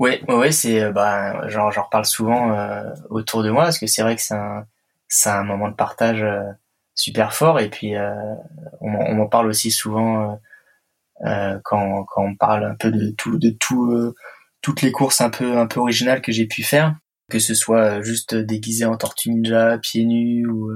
Ouais, 0.01 0.21
ouais, 0.29 0.51
c'est 0.51 0.83
euh, 0.83 0.93
bah 0.93 1.47
j'en 1.49 1.71
reparle 1.71 2.05
souvent 2.07 2.53
euh, 2.53 2.83
autour 3.11 3.45
de 3.45 3.51
moi 3.51 3.65
parce 3.65 3.79
que 3.79 3.87
c'est 3.87 4.03
vrai 4.03 4.17
que 4.17 4.23
c'est 4.23 4.35
un 4.35 4.67
un 5.27 5.45
moment 5.45 5.69
de 5.69 5.75
partage 5.75 6.23
euh, 6.23 6.43
super 6.95 7.35
fort 7.35 7.61
et 7.61 7.71
puis 7.71 7.95
on, 8.81 9.15
m'en 9.15 9.29
parle 9.29 9.49
aussi 9.49 9.71
souvent 9.71 10.39
quand 11.65 12.05
quand 12.05 12.25
on 12.25 12.37
parle 12.37 12.65
un 12.65 12.75
peu 12.75 12.91
de 12.91 13.11
tout 13.17 13.39
de 13.39 13.51
tout 13.51 14.15
toutes 14.63 14.83
les 14.83 14.93
courses 14.93 15.21
un 15.21 15.31
peu 15.31 15.59
un 15.59 15.67
peu 15.67 15.81
originales 15.81 16.21
que 16.23 16.33
j'ai 16.33 16.47
pu 16.47 16.63
faire 16.63 16.97
que 17.31 17.39
ce 17.39 17.55
soit 17.55 18.03
juste 18.03 18.35
déguisé 18.35 18.85
en 18.85 18.97
tortue 18.97 19.31
ninja, 19.31 19.79
pieds 19.79 20.05
nus 20.05 20.47
ou, 20.47 20.73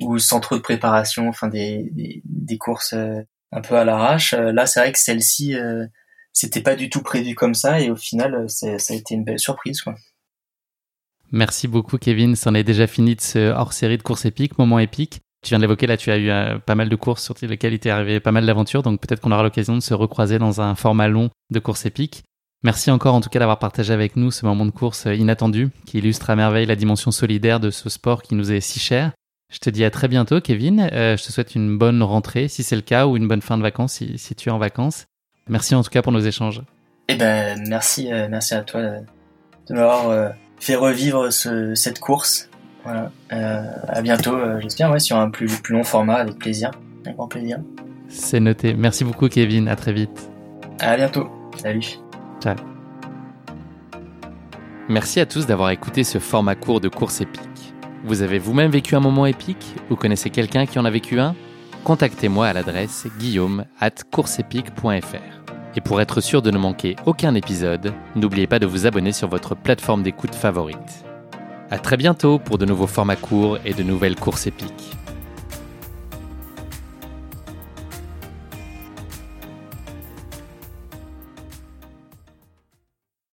ou 0.00 0.18
sans 0.18 0.40
trop 0.40 0.56
de 0.56 0.60
préparation, 0.60 1.28
enfin 1.28 1.48
des, 1.48 1.90
des, 1.92 2.22
des 2.24 2.58
courses 2.58 2.94
euh, 2.94 3.20
un 3.52 3.60
peu 3.60 3.76
à 3.76 3.84
l'arrache. 3.84 4.32
Euh, 4.32 4.52
là, 4.52 4.66
c'est 4.66 4.80
vrai 4.80 4.92
que 4.92 4.98
celle-ci, 4.98 5.54
euh, 5.54 5.86
c'était 6.32 6.62
pas 6.62 6.76
du 6.76 6.90
tout 6.90 7.02
prévu 7.02 7.34
comme 7.34 7.54
ça 7.54 7.80
et 7.80 7.90
au 7.90 7.96
final, 7.96 8.48
ça 8.48 8.68
a 8.68 8.94
été 8.94 9.14
une 9.14 9.24
belle 9.24 9.38
surprise. 9.38 9.80
Quoi. 9.82 9.94
Merci 11.30 11.66
beaucoup 11.68 11.98
Kevin, 11.98 12.36
c'en 12.36 12.54
est 12.54 12.64
déjà 12.64 12.86
fini 12.86 13.16
de 13.16 13.20
ce 13.20 13.52
hors-série 13.52 13.98
de 13.98 14.02
courses 14.02 14.24
épiques, 14.24 14.58
moment 14.58 14.78
épique. 14.78 15.20
Tu 15.42 15.48
viens 15.48 15.58
de 15.58 15.62
l'évoquer, 15.62 15.88
là, 15.88 15.96
tu 15.96 16.10
as 16.12 16.18
eu 16.18 16.30
euh, 16.30 16.58
pas 16.58 16.76
mal 16.76 16.88
de 16.88 16.94
courses 16.94 17.24
sur 17.24 17.34
lesquelles 17.42 17.72
il 17.72 17.80
t'est 17.80 17.90
arrivé 17.90 18.20
pas 18.20 18.30
mal 18.30 18.46
d'aventures, 18.46 18.82
donc 18.82 19.00
peut-être 19.00 19.20
qu'on 19.20 19.32
aura 19.32 19.42
l'occasion 19.42 19.74
de 19.74 19.80
se 19.80 19.92
recroiser 19.92 20.38
dans 20.38 20.60
un 20.60 20.76
format 20.76 21.08
long 21.08 21.30
de 21.50 21.58
course 21.58 21.84
épique. 21.84 22.22
Merci 22.62 22.92
encore 22.92 23.16
en 23.16 23.20
tout 23.20 23.28
cas 23.28 23.40
d'avoir 23.40 23.58
partagé 23.58 23.92
avec 23.92 24.14
nous 24.14 24.30
ce 24.30 24.46
moment 24.46 24.64
de 24.64 24.70
course 24.70 25.06
inattendu 25.06 25.70
qui 25.84 25.98
illustre 25.98 26.30
à 26.30 26.36
merveille 26.36 26.66
la 26.66 26.76
dimension 26.76 27.10
solidaire 27.10 27.58
de 27.58 27.70
ce 27.70 27.88
sport 27.88 28.22
qui 28.22 28.36
nous 28.36 28.52
est 28.52 28.60
si 28.60 28.78
cher. 28.78 29.10
Je 29.52 29.58
te 29.58 29.68
dis 29.68 29.84
à 29.84 29.90
très 29.90 30.08
bientôt, 30.08 30.40
Kevin. 30.40 30.88
Euh, 30.92 31.16
je 31.16 31.24
te 31.24 31.32
souhaite 31.32 31.54
une 31.54 31.76
bonne 31.76 32.02
rentrée, 32.02 32.48
si 32.48 32.62
c'est 32.62 32.76
le 32.76 32.82
cas, 32.82 33.06
ou 33.06 33.16
une 33.16 33.28
bonne 33.28 33.42
fin 33.42 33.58
de 33.58 33.62
vacances, 33.62 33.94
si, 34.16 34.34
tu 34.34 34.48
es 34.48 34.52
en 34.52 34.58
vacances. 34.58 35.06
Merci 35.48 35.74
en 35.74 35.82
tout 35.82 35.90
cas 35.90 36.02
pour 36.02 36.12
nos 36.12 36.20
échanges. 36.20 36.62
Eh 37.08 37.16
ben, 37.16 37.62
merci, 37.68 38.12
euh, 38.12 38.28
merci 38.30 38.54
à 38.54 38.62
toi 38.62 38.80
de 38.80 39.74
m'avoir 39.74 40.32
fait 40.58 40.76
revivre 40.76 41.32
cette 41.32 41.98
course. 41.98 42.48
Voilà. 42.84 43.10
Euh, 43.32 43.62
à 43.88 44.02
bientôt, 44.02 44.34
euh, 44.34 44.60
j'espère, 44.60 44.90
ouais, 44.90 44.98
sur 44.98 45.16
un 45.16 45.30
plus, 45.30 45.60
plus 45.60 45.74
long 45.74 45.84
format, 45.84 46.16
avec 46.16 46.38
plaisir. 46.38 46.70
Avec 47.04 47.16
grand 47.16 47.28
plaisir. 47.28 47.58
C'est 48.08 48.40
noté. 48.40 48.74
Merci 48.74 49.04
beaucoup, 49.04 49.28
Kevin. 49.28 49.68
À 49.68 49.76
très 49.76 49.92
vite. 49.92 50.30
À 50.80 50.96
bientôt. 50.96 51.28
Salut. 51.60 51.98
Ciao. 52.40 52.56
Merci 54.88 55.20
à 55.20 55.26
tous 55.26 55.46
d'avoir 55.46 55.70
écouté 55.70 56.04
ce 56.04 56.18
format 56.18 56.54
court 56.54 56.80
de 56.80 56.88
course 56.88 57.20
épique. 57.20 57.40
Vous 58.04 58.22
avez 58.22 58.38
vous-même 58.38 58.70
vécu 58.70 58.96
un 58.96 59.00
moment 59.00 59.26
épique? 59.26 59.74
Vous 59.88 59.96
connaissez 59.96 60.30
quelqu'un 60.30 60.66
qui 60.66 60.78
en 60.78 60.84
a 60.84 60.90
vécu 60.90 61.20
un? 61.20 61.36
Contactez-moi 61.84 62.46
à 62.46 62.52
l'adresse 62.52 63.08
guillaume 63.18 63.64
at. 63.80 64.04
Et 65.74 65.80
pour 65.80 66.00
être 66.00 66.20
sûr 66.20 66.40
de 66.40 66.50
ne 66.52 66.58
manquer 66.58 66.94
aucun 67.06 67.34
épisode, 67.34 67.92
n'oubliez 68.14 68.46
pas 68.46 68.60
de 68.60 68.66
vous 68.66 68.86
abonner 68.86 69.10
sur 69.10 69.28
votre 69.28 69.56
plateforme 69.56 70.04
d'écoute 70.04 70.34
favorite. 70.34 71.04
À 71.70 71.78
très 71.78 71.96
bientôt 71.96 72.38
pour 72.38 72.58
de 72.58 72.66
nouveaux 72.66 72.86
formats 72.86 73.16
courts 73.16 73.58
et 73.64 73.74
de 73.74 73.82
nouvelles 73.82 74.16
courses 74.16 74.46
épiques. 74.46 74.96